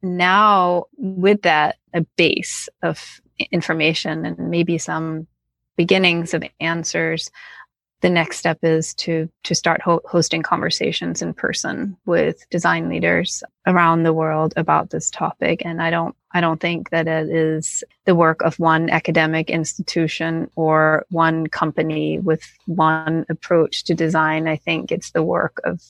now 0.02 0.84
with 0.96 1.42
that, 1.42 1.76
a 1.94 2.02
base 2.16 2.68
of 2.82 3.20
information 3.50 4.24
and 4.26 4.50
maybe 4.50 4.78
some 4.78 5.26
beginnings 5.76 6.34
of 6.34 6.44
answers, 6.60 7.30
the 8.00 8.10
next 8.10 8.38
step 8.38 8.58
is 8.62 8.94
to 8.94 9.28
to 9.42 9.54
start 9.54 9.82
ho- 9.82 10.02
hosting 10.04 10.42
conversations 10.42 11.20
in 11.20 11.34
person 11.34 11.96
with 12.06 12.48
design 12.50 12.88
leaders 12.88 13.42
around 13.66 14.02
the 14.02 14.12
world 14.12 14.54
about 14.56 14.90
this 14.90 15.10
topic 15.10 15.62
and 15.64 15.82
i 15.82 15.90
don't 15.90 16.14
i 16.32 16.40
don't 16.40 16.60
think 16.60 16.90
that 16.90 17.08
it 17.08 17.28
is 17.28 17.82
the 18.04 18.14
work 18.14 18.40
of 18.42 18.58
one 18.58 18.88
academic 18.90 19.50
institution 19.50 20.48
or 20.54 21.04
one 21.10 21.46
company 21.48 22.18
with 22.20 22.44
one 22.66 23.26
approach 23.28 23.84
to 23.84 23.94
design 23.94 24.46
i 24.46 24.56
think 24.56 24.92
it's 24.92 25.10
the 25.10 25.22
work 25.22 25.60
of 25.64 25.82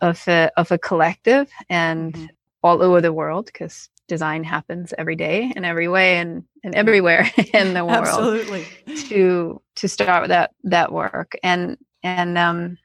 of 0.00 0.22
a, 0.28 0.50
of 0.56 0.70
a 0.70 0.78
collective 0.78 1.50
and 1.68 2.14
mm-hmm. 2.14 2.26
all 2.62 2.82
over 2.82 3.00
the 3.00 3.12
world 3.12 3.46
because 3.46 3.88
design 4.08 4.42
happens 4.42 4.92
every 4.98 5.14
day 5.14 5.52
and 5.54 5.64
every 5.64 5.88
way 5.88 6.18
and, 6.18 6.44
and 6.64 6.74
everywhere 6.74 7.30
in 7.54 7.74
the 7.74 7.84
world 7.84 8.06
absolutely. 8.06 8.66
to 9.08 9.60
to 9.76 9.88
start 9.88 10.28
that 10.28 10.52
that 10.64 10.92
work. 10.92 11.32
And 11.42 11.78
and 12.02 12.38
um 12.38 12.78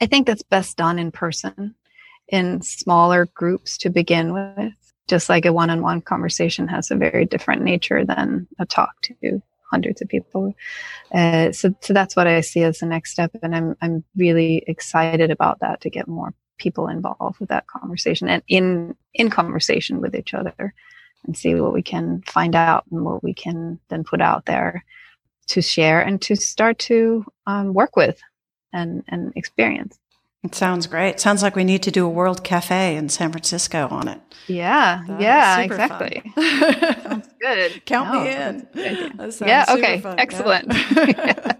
i 0.00 0.06
think 0.06 0.26
that's 0.26 0.42
best 0.42 0.76
done 0.76 0.98
in 0.98 1.10
person 1.10 1.74
in 2.28 2.62
smaller 2.62 3.26
groups 3.34 3.78
to 3.78 3.90
begin 3.90 4.32
with 4.32 4.72
just 5.06 5.28
like 5.28 5.44
a 5.44 5.52
one-on-one 5.52 6.00
conversation 6.00 6.66
has 6.66 6.90
a 6.90 6.96
very 6.96 7.26
different 7.26 7.62
nature 7.62 8.04
than 8.04 8.48
a 8.58 8.64
talk 8.64 9.00
to 9.02 9.42
hundreds 9.74 10.00
of 10.00 10.08
people. 10.08 10.54
Uh, 11.12 11.50
so, 11.50 11.74
so 11.80 11.92
that's 11.92 12.14
what 12.14 12.28
I 12.28 12.40
see 12.42 12.62
as 12.62 12.78
the 12.78 12.86
next 12.86 13.10
step, 13.10 13.32
and 13.42 13.54
I'm 13.56 13.76
I'm 13.82 14.04
really 14.16 14.62
excited 14.68 15.30
about 15.30 15.58
that 15.60 15.80
to 15.80 15.90
get 15.90 16.06
more 16.06 16.32
people 16.58 16.86
involved 16.86 17.40
with 17.40 17.48
that 17.48 17.66
conversation 17.66 18.28
and 18.28 18.42
in 18.46 18.94
in 19.12 19.30
conversation 19.30 20.00
with 20.00 20.14
each 20.14 20.32
other, 20.34 20.74
and 21.24 21.36
see 21.36 21.54
what 21.56 21.72
we 21.72 21.82
can 21.82 22.22
find 22.26 22.54
out 22.54 22.84
and 22.90 23.04
what 23.04 23.24
we 23.24 23.34
can 23.34 23.80
then 23.88 24.04
put 24.04 24.20
out 24.20 24.46
there 24.46 24.84
to 25.48 25.60
share 25.60 26.00
and 26.00 26.22
to 26.22 26.36
start 26.36 26.78
to 26.78 27.24
um, 27.46 27.74
work 27.74 27.96
with 27.96 28.20
and 28.72 29.02
and 29.08 29.32
experience. 29.34 29.98
It 30.44 30.54
sounds 30.54 30.86
great. 30.86 31.20
Sounds 31.20 31.42
like 31.42 31.56
we 31.56 31.64
need 31.64 31.82
to 31.84 31.90
do 31.90 32.04
a 32.04 32.08
World 32.08 32.44
Cafe 32.44 32.96
in 32.96 33.08
San 33.08 33.32
Francisco 33.32 33.88
on 33.90 34.08
it. 34.08 34.20
Yeah, 34.46 35.02
that 35.08 35.20
yeah, 35.20 35.60
exactly. 35.60 36.22
sounds 36.36 37.28
good. 37.44 37.84
Count 37.84 38.12
no, 38.12 38.22
me 38.22 38.30
in. 38.30 38.66
Yeah, 38.74 39.66
okay, 39.70 40.00
fun. 40.00 40.18
excellent. 40.18 40.72
Yeah. 40.72 41.52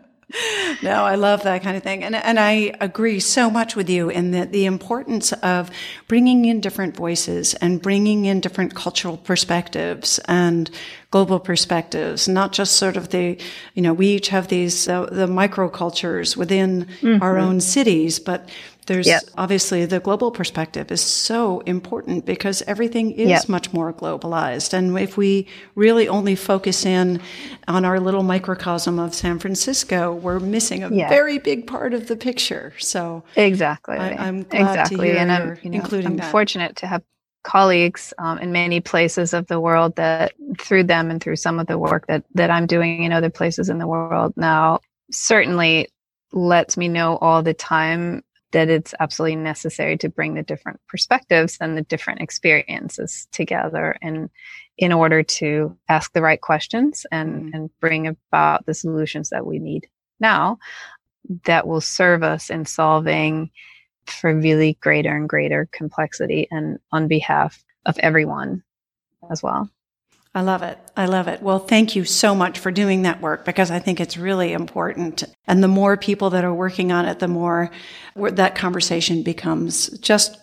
no, 0.83 1.05
I 1.05 1.15
love 1.15 1.43
that 1.45 1.63
kind 1.63 1.77
of 1.77 1.83
thing. 1.83 2.03
And, 2.03 2.15
and 2.15 2.39
I 2.41 2.75
agree 2.81 3.21
so 3.21 3.51
much 3.51 3.77
with 3.77 3.89
you 3.89 4.09
in 4.09 4.33
that 4.33 4.53
the 4.53 4.67
importance 4.67 5.33
of 5.33 5.71
bringing 6.09 6.45
in 6.45 6.61
different 6.61 6.97
voices 6.97 7.55
and 7.55 7.81
bringing 7.81 8.25
in 8.25 8.41
different 8.41 8.75
cultural 8.75 9.17
perspectives 9.17 10.19
and 10.27 10.71
global 11.11 11.39
perspectives, 11.39 12.27
not 12.27 12.53
just 12.53 12.77
sort 12.77 12.97
of 12.97 13.11
the, 13.11 13.39
you 13.75 13.83
know, 13.83 13.93
we 13.93 14.09
each 14.09 14.29
have 14.29 14.49
these, 14.49 14.89
uh, 14.89 15.07
the 15.07 15.29
microcultures 15.29 16.37
within 16.37 16.87
mm-hmm. 17.01 17.23
our 17.23 17.39
own 17.39 17.61
cities, 17.61 18.19
but 18.19 18.49
there's 18.87 19.07
yep. 19.07 19.23
obviously 19.37 19.87
the 19.87 20.01
global 20.01 20.31
perspective 20.31 20.91
is 20.91 21.01
so 21.01 21.61
important 21.61 22.25
because 22.27 22.63
everything 22.63 23.13
is 23.13 23.29
yep. 23.29 23.49
much 23.49 23.73
more 23.73 23.93
globalized. 23.93 24.73
And 24.73 24.99
if 24.99 25.17
we 25.17 25.47
really 25.75 26.09
only 26.09 26.35
focus 26.35 26.85
in 26.85 27.21
on 27.69 27.85
our 27.85 28.01
little 28.01 28.23
microcosm 28.23 28.99
of 28.99 29.15
San 29.15 29.39
Francisco, 29.39 30.15
we're 30.15 30.41
missing 30.41 30.85
a 30.85 30.91
yeah. 30.91 31.09
very 31.09 31.39
big 31.39 31.67
part 31.67 31.95
of 31.95 32.09
the 32.09 32.17
picture. 32.17 32.73
So 32.79 33.25
exactly, 33.37 33.97
I, 33.97 34.29
am 34.29 34.43
glad 34.43 34.61
exactly. 34.61 34.97
to 34.97 35.03
hear 35.05 35.17
and 35.17 35.33
I'm, 35.33 35.59
you 35.63 35.71
know, 35.71 35.77
including 35.77 36.07
I'm 36.07 36.17
that. 36.17 36.31
fortunate 36.31 36.77
to 36.77 36.87
have 36.87 37.03
colleagues 37.45 38.13
um, 38.19 38.39
in 38.39 38.53
many 38.53 38.81
places 38.81 39.35
of 39.35 39.47
the 39.47 39.61
world 39.61 39.97
that 39.97 40.33
through 40.59 40.85
them 40.85 41.11
and 41.11 41.23
through 41.23 41.37
some 41.37 41.61
of 41.61 41.67
the 41.67 41.79
work 41.79 42.07
that 42.07 42.25
that 42.35 42.51
I'm 42.51 42.67
doing 42.67 43.05
in 43.05 43.13
other 43.13 43.31
places 43.31 43.69
in 43.69 43.79
the 43.79 43.87
world 43.87 44.33
now 44.37 44.81
certainly 45.11 45.89
lets 46.33 46.77
me 46.77 46.89
know 46.89 47.17
all 47.19 47.43
the 47.43 47.55
time 47.55 48.23
that 48.55 48.71
it's 48.71 48.95
absolutely 49.01 49.35
necessary 49.35 49.99
to 49.99 50.09
bring 50.09 50.35
the 50.35 50.43
different 50.43 50.81
perspectives 50.89 51.59
and 51.61 51.77
the 51.77 51.83
different 51.83 52.21
experiences 52.21 53.27
together 53.33 53.97
and 54.01 54.31
in 54.79 54.93
order 54.93 55.25
to 55.25 55.77
ask 55.89 56.13
the 56.13 56.23
right 56.23 56.41
questions 56.41 57.05
and, 57.11 57.35
mm-hmm. 57.35 57.49
and 57.55 57.71
bring 57.81 58.07
about 58.07 58.65
the 58.65 58.73
solutions 58.73 59.31
that 59.31 59.45
we 59.45 59.59
need 59.59 59.89
now 60.21 60.57
that 61.45 61.67
will 61.67 61.81
serve 61.81 62.23
us 62.23 62.49
in 62.49 62.65
solving 62.65 63.51
for 64.07 64.33
really 64.33 64.79
greater 64.81 65.17
and 65.17 65.29
greater 65.29 65.69
complexity 65.73 66.47
and 66.53 66.79
on 66.93 67.09
behalf 67.09 67.65
of 67.87 67.99
everyone 67.99 68.63
as 69.33 69.43
well. 69.43 69.69
I 70.35 70.41
love 70.41 70.63
it. 70.63 70.79
I 70.97 71.07
love 71.07 71.29
it. 71.29 71.43
Well, 71.43 71.61
thank 71.61 71.95
you 71.95 72.05
so 72.05 72.35
much 72.35 72.59
for 72.59 72.73
doing 72.73 73.03
that 73.03 73.21
work 73.21 73.45
because 73.45 73.71
I 73.71 73.79
think 73.79 74.01
it's 74.01 74.17
really 74.17 74.53
important. 74.53 75.23
And 75.47 75.63
the 75.63 75.69
more 75.69 75.97
people 75.97 76.31
that 76.31 76.45
are 76.45 76.53
working 76.55 76.91
on 76.91 77.07
it, 77.07 77.21
the 77.21 77.29
more 77.29 77.71
that 78.17 78.57
conversation 78.57 79.23
becomes 79.23 79.91
just 80.01 80.37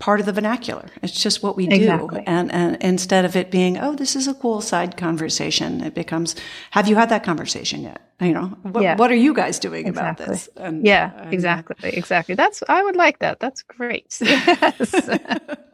part 0.00 0.18
of 0.18 0.26
the 0.26 0.32
vernacular. 0.32 0.88
It's 1.02 1.22
just 1.22 1.42
what 1.42 1.56
we 1.56 1.68
exactly. 1.68 2.20
do. 2.20 2.24
And, 2.26 2.50
and 2.52 2.76
instead 2.80 3.24
of 3.24 3.36
it 3.36 3.50
being, 3.50 3.78
oh, 3.78 3.94
this 3.94 4.16
is 4.16 4.26
a 4.26 4.34
cool 4.34 4.60
side 4.60 4.96
conversation, 4.96 5.82
it 5.82 5.94
becomes, 5.94 6.34
have 6.70 6.88
you 6.88 6.96
had 6.96 7.10
that 7.10 7.22
conversation 7.22 7.82
yet? 7.82 8.00
You 8.20 8.32
know, 8.32 8.46
what, 8.62 8.82
yeah. 8.82 8.96
what 8.96 9.10
are 9.10 9.16
you 9.16 9.34
guys 9.34 9.58
doing 9.58 9.86
exactly. 9.86 10.24
about 10.24 10.32
this? 10.32 10.48
And, 10.56 10.84
yeah, 10.86 11.12
and, 11.18 11.34
exactly. 11.34 11.90
Exactly. 11.90 12.34
That's, 12.34 12.62
I 12.68 12.82
would 12.82 12.96
like 12.96 13.18
that. 13.18 13.40
That's 13.40 13.62
great. 13.62 14.16
Yes. 14.20 14.94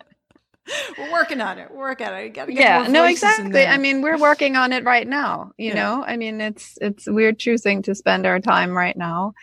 we're 0.98 1.12
working 1.12 1.40
on 1.40 1.58
it. 1.58 1.70
We're 1.70 1.78
working 1.78 2.06
on 2.06 2.14
it. 2.14 2.28
Gotta 2.30 2.52
get 2.52 2.60
yeah, 2.60 2.86
no, 2.86 3.04
exactly. 3.04 3.66
I 3.66 3.76
mean, 3.78 4.02
we're 4.02 4.18
working 4.18 4.56
on 4.56 4.72
it 4.72 4.84
right 4.84 5.06
now. 5.06 5.52
You 5.56 5.68
yeah. 5.68 5.74
know, 5.74 6.04
I 6.04 6.16
mean, 6.16 6.40
it's 6.40 6.78
it's 6.80 7.06
we're 7.06 7.32
choosing 7.32 7.82
to 7.82 7.94
spend 7.94 8.26
our 8.26 8.40
time 8.40 8.76
right 8.76 8.96
now 8.96 9.34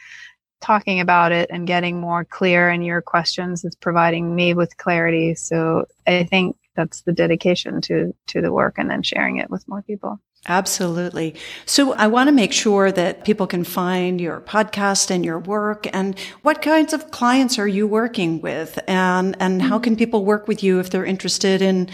talking 0.59 0.99
about 0.99 1.31
it 1.31 1.49
and 1.51 1.67
getting 1.67 1.99
more 1.99 2.25
clear. 2.25 2.69
And 2.69 2.85
your 2.85 3.01
questions 3.01 3.63
is 3.63 3.75
providing 3.75 4.35
me 4.35 4.53
with 4.53 4.77
clarity. 4.77 5.35
So 5.35 5.85
I 6.05 6.23
think 6.23 6.57
that's 6.75 7.01
the 7.01 7.13
dedication 7.13 7.81
to 7.81 8.13
to 8.27 8.41
the 8.41 8.51
work, 8.51 8.75
and 8.77 8.89
then 8.89 9.03
sharing 9.03 9.37
it 9.37 9.49
with 9.49 9.67
more 9.67 9.81
people. 9.81 10.19
Absolutely. 10.49 11.36
So 11.65 11.93
I 11.93 12.07
want 12.07 12.29
to 12.29 12.31
make 12.31 12.53
sure 12.53 12.89
that 12.91 13.25
people 13.25 13.47
can 13.47 13.65
find 13.65 14.21
your 14.21 14.39
podcast 14.39 15.12
and 15.12 15.25
your 15.25 15.39
work 15.39 15.88
and 15.93 16.17
what 16.41 16.62
kinds 16.62 16.93
of 16.93 17.12
clients 17.12 17.60
are 17.60 17.67
you 17.67 17.86
working 17.86 18.39
with 18.39 18.79
and, 18.88 19.36
and 19.41 19.62
how 19.62 19.77
can 19.77 19.97
people 19.97 20.23
work 20.23 20.47
with 20.47 20.63
you 20.63 20.79
if 20.79 20.89
they're 20.89 21.05
interested 21.05 21.62
in 21.62 21.89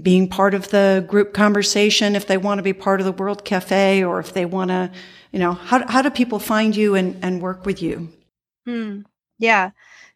being 0.00 0.28
part 0.28 0.54
of 0.54 0.68
the 0.68 1.04
group 1.08 1.34
conversation, 1.34 2.14
if 2.14 2.26
they 2.26 2.38
want 2.38 2.60
to 2.60 2.62
be 2.62 2.72
part 2.72 3.00
of 3.00 3.04
the 3.04 3.12
World 3.12 3.44
Cafe 3.44 4.04
or 4.04 4.20
if 4.20 4.32
they 4.32 4.46
want 4.46 4.70
to, 4.70 4.90
you 5.32 5.40
know, 5.40 5.52
how, 5.52 5.86
how 5.88 6.02
do 6.02 6.10
people 6.10 6.38
find 6.38 6.74
you 6.76 6.94
and, 6.94 7.22
and 7.22 7.42
work 7.42 7.66
with 7.66 7.82
you? 7.82 8.08
Mm, 8.66 9.04
yeah. 9.38 9.72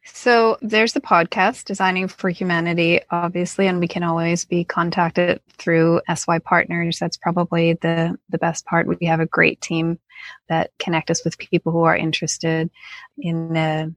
So 0.07 0.57
there's 0.63 0.93
the 0.93 1.01
podcast, 1.01 1.65
Designing 1.65 2.09
for 2.09 2.31
Humanity, 2.31 3.01
obviously, 3.11 3.67
and 3.67 3.81
we 3.81 3.89
can 3.89 4.03
always 4.03 4.45
be 4.45 4.65
contacted 4.65 5.41
through 5.59 6.01
SY 6.13 6.39
Partners. 6.39 6.99
That's 6.99 7.17
probably 7.17 7.75
the, 7.75 8.17
the 8.29 8.39
best 8.39 8.65
part. 8.67 8.87
We 8.87 9.07
have 9.07 9.21
a 9.21 9.27
great 9.27 9.61
team 9.61 9.99
that 10.49 10.71
connect 10.79 11.11
us 11.11 11.25
with 11.25 11.39
people 11.39 11.73
who 11.73 11.83
are 11.83 11.97
interested 11.97 12.71
in 13.19 13.57
uh, 13.57 13.89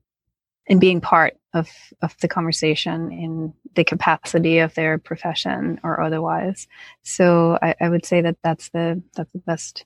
in 0.67 0.80
being 0.80 1.02
part 1.02 1.36
of 1.54 1.69
of 2.02 2.15
the 2.22 2.28
conversation 2.28 3.12
in 3.12 3.54
the 3.76 3.84
capacity 3.84 4.60
of 4.60 4.74
their 4.76 4.98
profession 4.98 5.80
or 5.84 6.02
otherwise. 6.02 6.67
So 7.04 7.58
I, 7.62 7.76
I 7.82 7.89
would 7.89 8.06
say 8.06 8.22
that 8.22 8.38
that's 8.43 8.69
the 8.69 9.02
that's 9.15 9.32
the 9.32 9.39
best 9.39 9.86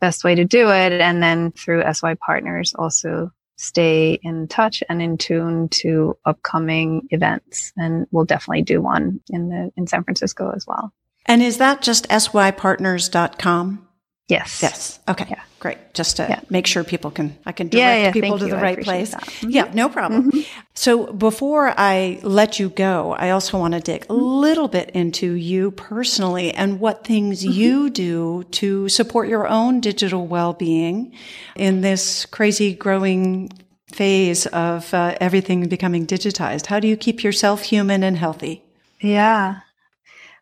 best 0.00 0.24
way 0.24 0.34
to 0.34 0.44
do 0.44 0.70
it. 0.70 0.92
And 0.92 1.22
then 1.22 1.52
through 1.52 1.82
SY 1.92 2.14
Partners, 2.14 2.74
also 2.78 3.32
stay 3.56 4.18
in 4.22 4.48
touch 4.48 4.82
and 4.88 5.00
in 5.00 5.18
tune 5.18 5.68
to 5.68 6.16
upcoming 6.24 7.06
events. 7.10 7.72
And 7.76 8.06
we'll 8.10 8.24
definitely 8.24 8.62
do 8.62 8.80
one 8.80 9.20
in 9.28 9.48
the 9.48 9.72
in 9.76 9.86
San 9.86 10.04
Francisco 10.04 10.52
as 10.54 10.66
well. 10.66 10.92
And 11.26 11.42
is 11.42 11.58
that 11.58 11.80
just 11.82 12.08
sypartners.com? 12.08 13.83
Yes. 14.28 14.60
Yes. 14.62 15.00
Okay. 15.06 15.26
Yeah. 15.28 15.42
Great. 15.60 15.78
Just 15.92 16.16
to 16.16 16.26
Yeah. 16.28 16.40
make 16.48 16.66
sure 16.66 16.82
people 16.82 17.10
can, 17.10 17.36
I 17.44 17.52
can 17.52 17.68
direct 17.68 17.78
Yeah, 17.80 17.96
yeah, 18.04 18.12
people 18.12 18.30
thank 18.30 18.40
to 18.40 18.46
you. 18.46 18.52
the 18.52 18.56
right 18.62 18.80
place. 18.82 19.14
Mhm. 19.14 19.52
Yeah, 19.52 19.70
no 19.74 19.88
problem. 19.90 20.32
So 20.74 21.12
before 21.12 21.74
I 21.76 22.20
let 22.22 22.58
you 22.58 22.70
go, 22.70 23.14
I 23.18 23.30
also 23.30 23.58
want 23.58 23.74
to 23.74 23.80
dig 23.80 24.06
a 24.08 24.14
little 24.14 24.68
bit 24.68 24.90
into 24.90 25.32
you 25.34 25.70
personally 25.72 26.52
and 26.52 26.80
what 26.80 27.04
things 27.04 27.44
you 27.44 27.90
do 27.90 28.44
to 28.52 28.88
support 28.88 29.28
your 29.28 29.46
own 29.46 29.80
digital 29.80 30.26
well-being 30.26 31.12
in 31.54 31.82
this 31.82 32.24
crazy 32.26 32.74
growing 32.74 33.50
phase 33.92 34.46
of 34.46 34.92
uh, 34.94 35.14
everything 35.20 35.68
becoming 35.68 36.06
digitized. 36.06 36.66
How 36.66 36.80
do 36.80 36.88
you 36.88 36.96
keep 36.96 37.22
yourself 37.22 37.62
human 37.62 38.02
and 38.02 38.16
healthy? 38.16 38.62
Yeah. 39.00 39.60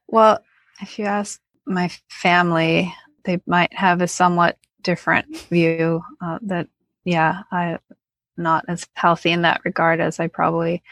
Well, 0.06 0.38
if 0.80 0.98
you 0.98 1.04
ask 1.04 1.40
my 1.66 1.90
family, 2.08 2.94
they 3.24 3.40
might 3.46 3.72
have 3.74 4.00
a 4.00 4.08
somewhat 4.08 4.58
different 4.82 5.36
view 5.48 6.02
uh, 6.20 6.38
that, 6.42 6.68
yeah, 7.04 7.42
I'm 7.50 7.78
not 8.36 8.64
as 8.68 8.86
healthy 8.94 9.30
in 9.30 9.42
that 9.42 9.60
regard 9.64 10.00
as 10.00 10.20
I 10.20 10.26
probably 10.26 10.82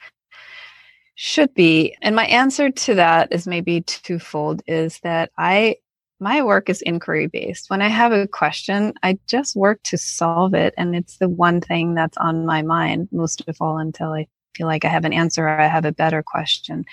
should 1.14 1.52
be. 1.54 1.96
And 2.00 2.16
my 2.16 2.24
answer 2.26 2.70
to 2.70 2.94
that 2.94 3.32
is 3.32 3.46
maybe 3.46 3.82
twofold 3.82 4.62
is 4.66 5.00
that 5.00 5.30
I, 5.36 5.76
my 6.18 6.42
work 6.42 6.70
is 6.70 6.82
inquiry 6.82 7.26
based. 7.26 7.68
When 7.68 7.82
I 7.82 7.88
have 7.88 8.12
a 8.12 8.26
question, 8.26 8.94
I 9.02 9.18
just 9.26 9.56
work 9.56 9.82
to 9.84 9.98
solve 9.98 10.54
it. 10.54 10.72
And 10.78 10.94
it's 10.94 11.18
the 11.18 11.28
one 11.28 11.60
thing 11.60 11.94
that's 11.94 12.16
on 12.16 12.46
my 12.46 12.62
mind 12.62 13.08
most 13.12 13.46
of 13.48 13.56
all 13.60 13.78
until 13.78 14.12
I 14.12 14.28
feel 14.54 14.66
like 14.66 14.84
I 14.84 14.88
have 14.88 15.04
an 15.04 15.12
answer 15.12 15.44
or 15.44 15.60
I 15.60 15.66
have 15.66 15.84
a 15.84 15.92
better 15.92 16.22
question. 16.22 16.84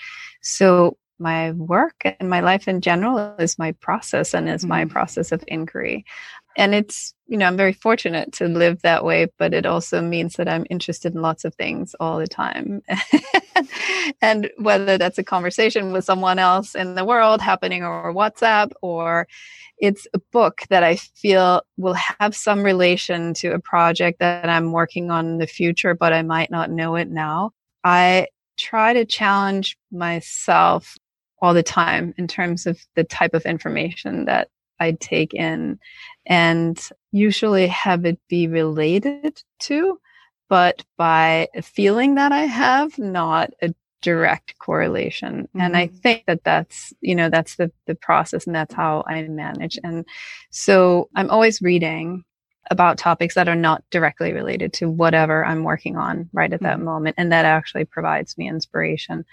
So 0.42 0.96
my 1.18 1.52
work 1.52 1.94
and 2.04 2.28
my 2.30 2.40
life 2.40 2.68
in 2.68 2.80
general 2.80 3.34
is 3.38 3.58
my 3.58 3.72
process 3.72 4.34
and 4.34 4.48
is 4.48 4.64
my 4.66 4.84
Mhm. 4.84 4.90
process 4.90 5.32
of 5.32 5.44
inquiry. 5.48 6.04
And 6.56 6.74
it's, 6.74 7.14
you 7.28 7.36
know, 7.38 7.46
I'm 7.46 7.56
very 7.56 7.72
fortunate 7.72 8.32
to 8.34 8.48
live 8.48 8.82
that 8.82 9.04
way, 9.04 9.28
but 9.38 9.54
it 9.54 9.64
also 9.64 10.02
means 10.02 10.34
that 10.36 10.48
I'm 10.48 10.66
interested 10.70 11.14
in 11.14 11.22
lots 11.22 11.44
of 11.44 11.54
things 11.54 11.94
all 12.00 12.18
the 12.18 12.26
time. 12.26 12.82
and 14.22 14.50
whether 14.58 14.98
that's 14.98 15.18
a 15.18 15.24
conversation 15.24 15.92
with 15.92 16.04
someone 16.04 16.38
else 16.38 16.74
in 16.74 16.94
the 16.94 17.04
world 17.04 17.40
happening 17.40 17.84
over 17.84 18.12
WhatsApp 18.12 18.72
or 18.82 19.28
it's 19.78 20.06
a 20.14 20.18
book 20.32 20.62
that 20.70 20.82
I 20.82 20.96
feel 20.96 21.62
will 21.76 21.94
have 22.18 22.34
some 22.34 22.62
relation 22.62 23.34
to 23.34 23.52
a 23.52 23.60
project 23.60 24.18
that 24.18 24.48
I'm 24.48 24.72
working 24.72 25.10
on 25.10 25.26
in 25.26 25.38
the 25.38 25.46
future, 25.46 25.94
but 25.94 26.12
I 26.12 26.22
might 26.22 26.50
not 26.50 26.70
know 26.70 26.96
it 26.96 27.08
now. 27.08 27.52
I 27.84 28.26
try 28.56 28.92
to 28.92 29.04
challenge 29.04 29.76
myself 29.92 30.96
all 31.40 31.54
the 31.54 31.62
time 31.62 32.14
in 32.16 32.26
terms 32.26 32.66
of 32.66 32.80
the 32.94 33.04
type 33.04 33.34
of 33.34 33.46
information 33.46 34.24
that 34.26 34.48
I 34.80 34.92
take 34.92 35.34
in 35.34 35.78
and 36.26 36.88
usually 37.12 37.66
have 37.68 38.04
it 38.04 38.18
be 38.28 38.46
related 38.46 39.42
to, 39.60 40.00
but 40.48 40.84
by 40.96 41.48
a 41.54 41.62
feeling 41.62 42.14
that 42.16 42.32
I 42.32 42.42
have, 42.42 42.98
not 42.98 43.50
a 43.62 43.74
direct 44.00 44.58
correlation. 44.58 45.48
And 45.58 45.76
I 45.76 45.88
mm-hmm. 45.88 45.96
think 45.96 46.24
that 46.26 46.44
that's, 46.44 46.92
you 47.00 47.14
know, 47.14 47.28
that's 47.28 47.56
the, 47.56 47.72
the 47.86 47.94
process 47.94 48.46
and 48.46 48.54
that's 48.54 48.74
how 48.74 49.04
I 49.06 49.22
manage. 49.22 49.78
And 49.82 50.06
so 50.50 51.08
I'm 51.16 51.30
always 51.30 51.60
reading 51.60 52.24
about 52.70 52.98
topics 52.98 53.34
that 53.34 53.48
are 53.48 53.56
not 53.56 53.82
directly 53.90 54.32
related 54.32 54.72
to 54.74 54.90
whatever 54.90 55.44
I'm 55.44 55.64
working 55.64 55.96
on 55.96 56.28
right 56.32 56.52
at 56.52 56.60
that 56.60 56.76
mm-hmm. 56.76 56.84
moment. 56.84 57.14
And 57.18 57.32
that 57.32 57.44
actually 57.44 57.86
provides 57.86 58.36
me 58.38 58.48
inspiration. 58.48 59.24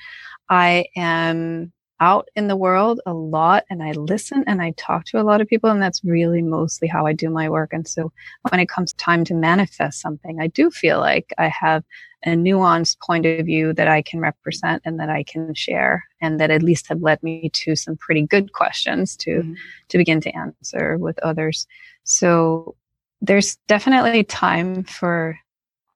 I 0.49 0.85
am 0.95 1.73
out 1.99 2.27
in 2.35 2.47
the 2.47 2.55
world 2.57 2.99
a 3.05 3.13
lot 3.13 3.63
and 3.69 3.81
I 3.81 3.91
listen 3.93 4.43
and 4.47 4.61
I 4.61 4.71
talk 4.71 5.05
to 5.05 5.21
a 5.21 5.23
lot 5.23 5.39
of 5.41 5.47
people. 5.47 5.69
And 5.69 5.81
that's 5.81 6.03
really 6.03 6.41
mostly 6.41 6.87
how 6.87 7.05
I 7.05 7.13
do 7.13 7.29
my 7.29 7.49
work. 7.49 7.71
And 7.71 7.87
so 7.87 8.11
when 8.49 8.59
it 8.59 8.69
comes 8.69 8.93
time 8.93 9.23
to 9.25 9.33
manifest 9.33 10.01
something, 10.01 10.39
I 10.41 10.47
do 10.47 10.69
feel 10.69 10.99
like 10.99 11.33
I 11.37 11.47
have 11.47 11.83
a 12.25 12.29
nuanced 12.31 12.99
point 12.99 13.25
of 13.25 13.45
view 13.45 13.71
that 13.73 13.87
I 13.87 14.01
can 14.01 14.19
represent 14.19 14.81
and 14.83 14.99
that 14.99 15.09
I 15.09 15.23
can 15.23 15.53
share 15.53 16.03
and 16.21 16.39
that 16.39 16.51
at 16.51 16.63
least 16.63 16.87
have 16.87 17.01
led 17.01 17.21
me 17.23 17.49
to 17.53 17.75
some 17.75 17.95
pretty 17.97 18.23
good 18.23 18.51
questions 18.53 19.15
to, 19.17 19.43
Mhm. 19.43 19.55
to 19.89 19.97
begin 19.97 20.21
to 20.21 20.35
answer 20.35 20.97
with 20.97 21.17
others. 21.19 21.67
So 22.03 22.75
there's 23.21 23.57
definitely 23.67 24.23
time 24.23 24.83
for 24.83 25.37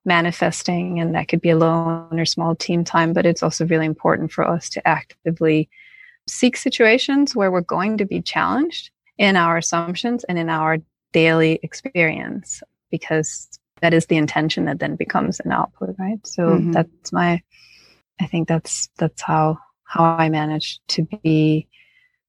manifesting 0.04 0.98
and 0.98 1.14
that 1.14 1.28
could 1.28 1.40
be 1.40 1.50
alone 1.50 2.18
or 2.18 2.24
small 2.24 2.54
team 2.56 2.84
time, 2.84 3.12
but 3.12 3.26
it's 3.26 3.42
also 3.42 3.66
really 3.66 3.86
important 3.86 4.32
for 4.32 4.48
us 4.48 4.68
to 4.70 4.88
actively 4.88 5.68
seek 6.28 6.56
situations 6.56 7.34
where 7.34 7.50
we're 7.50 7.60
going 7.60 7.98
to 7.98 8.04
be 8.04 8.22
challenged 8.22 8.90
in 9.18 9.36
our 9.36 9.56
assumptions 9.56 10.24
and 10.24 10.38
in 10.38 10.48
our 10.48 10.78
daily 11.12 11.58
experience 11.62 12.62
because 12.90 13.48
that 13.80 13.92
is 13.94 14.06
the 14.06 14.16
intention 14.16 14.64
that 14.66 14.78
then 14.78 14.96
becomes 14.96 15.40
an 15.40 15.52
output 15.52 15.94
right 15.98 16.24
so 16.26 16.42
Mhm. 16.58 16.72
that's 16.72 17.12
my 17.12 17.42
i 18.20 18.26
think 18.26 18.46
that's 18.48 18.88
that's 18.98 19.22
how 19.22 19.58
how 19.84 20.04
i 20.04 20.28
manage 20.28 20.78
to 20.88 21.02
be 21.22 21.66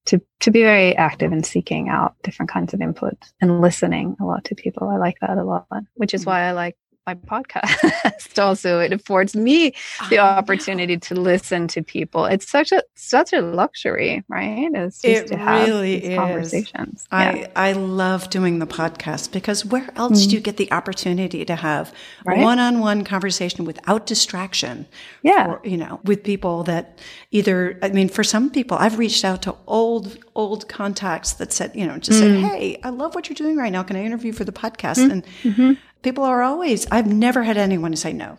to 0.06 0.20
to 0.40 0.50
be 0.50 0.62
very 0.62 0.96
active 0.96 1.32
in 1.32 1.44
seeking 1.44 1.88
out 1.88 2.14
different 2.24 2.50
kinds 2.50 2.74
of 2.74 2.80
input 2.80 3.16
and 3.40 3.60
listening 3.60 4.16
a 4.20 4.24
lot 4.24 4.44
to 4.44 4.54
people 4.54 4.88
i 4.88 4.96
like 4.96 5.16
that 5.20 5.38
a 5.38 5.44
lot 5.44 5.66
which 5.94 6.12
is 6.14 6.22
Mhm. 6.24 6.26
why 6.26 6.40
i 6.42 6.52
like 6.52 6.76
my 7.06 7.14
podcast 7.14 8.38
also 8.38 8.78
it 8.78 8.92
affords 8.92 9.34
me 9.34 9.74
the 10.10 10.16
know. 10.16 10.22
opportunity 10.22 10.96
to 10.96 11.14
listen 11.14 11.66
to 11.68 11.82
people. 11.82 12.24
It's 12.26 12.48
such 12.48 12.72
a 12.72 12.82
such 12.94 13.32
a 13.32 13.40
luxury, 13.40 14.22
right? 14.28 14.68
It's 14.72 15.02
just 15.02 15.24
It 15.24 15.26
to 15.28 15.36
really 15.36 15.96
is. 16.04 16.16
conversations. 16.18 17.06
I, 17.10 17.48
I 17.56 17.72
love 17.72 18.30
doing 18.30 18.58
the 18.58 18.66
podcast 18.66 19.32
because 19.32 19.64
where 19.64 19.88
else 19.96 20.26
do 20.26 20.34
you 20.34 20.40
get 20.40 20.56
the 20.56 20.70
opportunity 20.72 21.44
to 21.44 21.56
have 21.56 21.92
Mm-hmm. 21.92 22.28
Right. 22.28 22.38
one 22.40 22.58
on 22.58 22.78
one 22.80 23.04
conversation 23.04 23.64
without 23.64 24.06
distraction? 24.06 24.86
Yeah. 25.22 25.46
For, 25.46 25.60
you 25.66 25.76
know, 25.76 26.00
with 26.04 26.22
people 26.22 26.62
that 26.64 27.00
either, 27.32 27.78
I 27.82 27.88
mean, 27.88 28.08
for 28.08 28.22
some 28.24 28.48
people, 28.50 28.76
I've 28.78 28.98
reached 28.98 29.24
out 29.24 29.42
to 29.42 29.56
old, 29.66 30.18
old 30.36 30.68
contacts 30.68 31.32
that 31.34 31.52
said, 31.52 31.72
you 31.74 31.86
know, 31.86 31.98
just 31.98 32.18
said, 32.20 32.30
Mm. 32.32 32.48
Hey, 32.48 32.80
I 32.84 32.90
love 32.90 33.14
what 33.14 33.28
you're 33.28 33.34
doing 33.34 33.56
right 33.56 33.72
now. 33.72 33.82
Can 33.82 33.96
I 33.96 34.04
interview 34.04 34.32
for 34.32 34.44
the 34.44 34.52
podcast? 34.52 34.98
Mm-hmm. 34.98 35.60
And 35.62 35.78
people 36.02 36.24
are 36.24 36.42
always, 36.42 36.86
I've 36.90 37.06
never 37.06 37.42
had 37.44 37.56
anyone 37.56 37.94
say 37.96 38.12
no. 38.12 38.38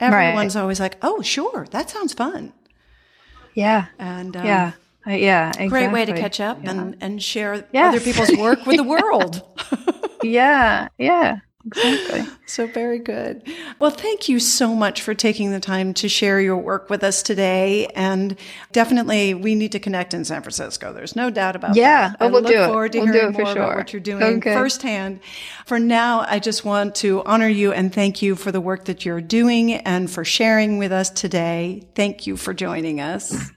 Everyone's 0.00 0.56
always 0.56 0.80
like, 0.80 0.96
Oh, 1.02 1.22
sure. 1.22 1.66
That 1.70 1.90
sounds 1.90 2.12
fun. 2.14 2.52
yeah, 3.54 3.86
And, 3.98 4.36
um, 4.36 4.44
yeah, 4.44 4.72
Uh, 5.06 5.10
yeah. 5.12 5.52
great 5.68 5.92
way 5.92 6.04
to 6.04 6.12
catch 6.12 6.40
up 6.40 6.58
Yeah. 6.62 6.70
and, 6.70 6.96
and 7.00 7.22
share 7.22 7.66
Yes. 7.72 7.94
other 7.94 8.00
people's 8.00 8.36
work 8.36 8.66
with 8.66 8.76
the 8.76 8.82
world. 8.84 9.42
yeah, 10.22 10.88
yeah, 10.98 11.38
exactly. 11.66 12.22
so 12.46 12.66
very 12.66 12.98
good. 12.98 13.42
Well, 13.78 13.90
thank 13.90 14.28
you 14.28 14.38
so 14.40 14.74
much 14.74 15.02
for 15.02 15.14
taking 15.14 15.50
the 15.50 15.60
time 15.60 15.94
to 15.94 16.08
share 16.08 16.40
your 16.40 16.56
work 16.56 16.90
with 16.90 17.02
us 17.04 17.22
today. 17.22 17.86
And 17.94 18.36
definitely, 18.72 19.34
we 19.34 19.54
need 19.54 19.72
to 19.72 19.78
connect 19.78 20.14
in 20.14 20.24
San 20.24 20.42
Francisco. 20.42 20.92
There's 20.92 21.16
no 21.16 21.30
doubt 21.30 21.56
about 21.56 21.76
Yeah. 21.76 22.08
that. 22.10 22.16
Oh, 22.20 22.28
we'll 22.30 22.42
look 22.42 22.52
do 22.52 22.62
it. 22.62 22.66
forward 22.66 22.92
to 22.92 22.98
We'll 22.98 23.06
do 23.08 23.12
hearing 23.12 23.30
it 23.30 23.36
for 23.36 23.42
about 23.42 23.54
sure. 23.54 23.76
what 23.76 23.92
you're 23.92 24.00
doing 24.00 24.22
Okay. 24.38 24.54
firsthand. 24.54 25.20
For 25.66 25.78
now, 25.78 26.24
I 26.28 26.38
just 26.38 26.64
want 26.64 26.94
to 26.96 27.22
honor 27.24 27.48
you 27.48 27.72
and 27.72 27.92
thank 27.92 28.22
you 28.22 28.36
for 28.36 28.52
the 28.52 28.60
work 28.60 28.84
that 28.86 29.04
you're 29.04 29.20
doing 29.20 29.72
and 29.74 30.10
for 30.10 30.24
sharing 30.24 30.78
with 30.78 30.92
us 30.92 31.10
today. 31.10 31.88
Thank 31.94 32.26
you 32.26 32.36
for 32.36 32.52
joining 32.54 33.00
us. 33.00 33.50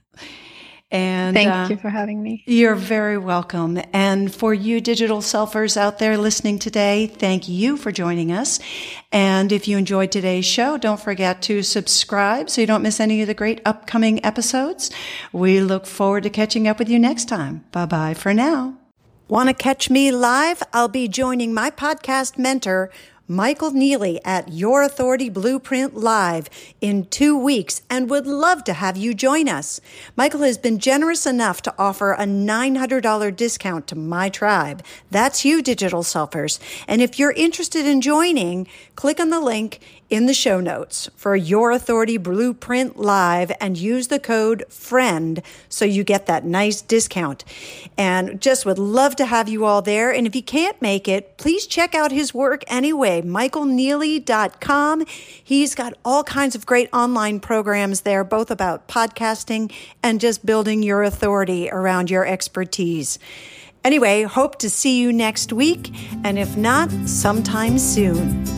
And 0.90 1.34
Thank 1.36 1.50
uh, 1.50 1.66
you 1.68 1.76
for 1.76 1.90
having 1.90 2.22
me. 2.22 2.42
You're 2.46 2.74
very 2.74 3.18
welcome. 3.18 3.78
And 3.92 4.34
for 4.34 4.54
you 4.54 4.80
digital 4.80 5.18
selfers 5.18 5.76
out 5.76 5.98
there 5.98 6.16
listening 6.16 6.58
today, 6.58 7.06
thank 7.06 7.46
you 7.46 7.76
for 7.76 7.92
joining 7.92 8.32
us. 8.32 8.58
And 9.12 9.52
if 9.52 9.68
you 9.68 9.76
enjoyed 9.76 10.10
today's 10.10 10.46
show, 10.46 10.78
don't 10.78 11.00
forget 11.00 11.42
to 11.42 11.62
subscribe 11.62 12.48
so 12.48 12.62
you 12.62 12.66
don't 12.66 12.82
miss 12.82 13.00
any 13.00 13.20
of 13.20 13.26
the 13.26 13.34
great 13.34 13.60
upcoming 13.66 14.24
episodes. 14.24 14.90
We 15.30 15.60
look 15.60 15.84
forward 15.84 16.22
to 16.22 16.30
catching 16.30 16.66
up 16.66 16.78
with 16.78 16.88
you 16.88 16.98
next 16.98 17.26
time. 17.26 17.64
Bye 17.70 17.86
bye 17.86 18.14
for 18.14 18.32
now. 18.32 18.78
Want 19.28 19.50
to 19.50 19.54
catch 19.54 19.90
me 19.90 20.10
live? 20.10 20.62
I'll 20.72 20.88
be 20.88 21.06
joining 21.06 21.52
my 21.52 21.70
podcast 21.70 22.38
mentor, 22.38 22.90
Michael 23.30 23.72
Neely 23.72 24.24
at 24.24 24.54
Your 24.54 24.82
Authority 24.82 25.28
Blueprint 25.28 25.94
Live 25.94 26.48
in 26.80 27.04
two 27.04 27.38
weeks 27.38 27.82
and 27.90 28.08
would 28.08 28.26
love 28.26 28.64
to 28.64 28.72
have 28.72 28.96
you 28.96 29.12
join 29.12 29.50
us. 29.50 29.82
Michael 30.16 30.40
has 30.40 30.56
been 30.56 30.78
generous 30.78 31.26
enough 31.26 31.60
to 31.60 31.74
offer 31.78 32.14
a 32.14 32.24
$900 32.24 33.36
discount 33.36 33.86
to 33.86 33.94
my 33.94 34.30
tribe. 34.30 34.82
That's 35.10 35.44
you, 35.44 35.60
digital 35.60 36.02
selfers. 36.02 36.58
And 36.88 37.02
if 37.02 37.18
you're 37.18 37.32
interested 37.32 37.84
in 37.84 38.00
joining, 38.00 38.66
click 38.96 39.20
on 39.20 39.28
the 39.28 39.40
link 39.40 39.80
in 40.10 40.26
the 40.26 40.34
show 40.34 40.58
notes 40.60 41.10
for 41.16 41.36
Your 41.36 41.70
Authority 41.70 42.16
Blueprint 42.16 42.98
Live 42.98 43.52
and 43.60 43.76
use 43.76 44.08
the 44.08 44.18
code 44.18 44.64
FRIEND 44.68 45.42
so 45.68 45.84
you 45.84 46.02
get 46.02 46.26
that 46.26 46.44
nice 46.44 46.80
discount. 46.80 47.44
And 47.96 48.40
just 48.40 48.64
would 48.64 48.78
love 48.78 49.16
to 49.16 49.26
have 49.26 49.48
you 49.48 49.64
all 49.64 49.82
there. 49.82 50.10
And 50.10 50.26
if 50.26 50.34
you 50.34 50.42
can't 50.42 50.80
make 50.80 51.08
it, 51.08 51.36
please 51.36 51.66
check 51.66 51.94
out 51.94 52.10
his 52.10 52.32
work 52.32 52.64
anyway, 52.68 53.20
michaelneely.com. 53.22 55.04
He's 55.42 55.74
got 55.74 55.94
all 56.04 56.24
kinds 56.24 56.54
of 56.54 56.64
great 56.64 56.88
online 56.92 57.40
programs 57.40 58.02
there, 58.02 58.24
both 58.24 58.50
about 58.50 58.88
podcasting 58.88 59.72
and 60.02 60.20
just 60.20 60.46
building 60.46 60.82
your 60.82 61.02
authority 61.02 61.68
around 61.70 62.10
your 62.10 62.26
expertise. 62.26 63.18
Anyway, 63.84 64.22
hope 64.22 64.58
to 64.58 64.68
see 64.68 65.00
you 65.00 65.12
next 65.12 65.52
week, 65.52 65.92
and 66.24 66.38
if 66.38 66.56
not, 66.56 66.90
sometime 67.06 67.78
soon. 67.78 68.57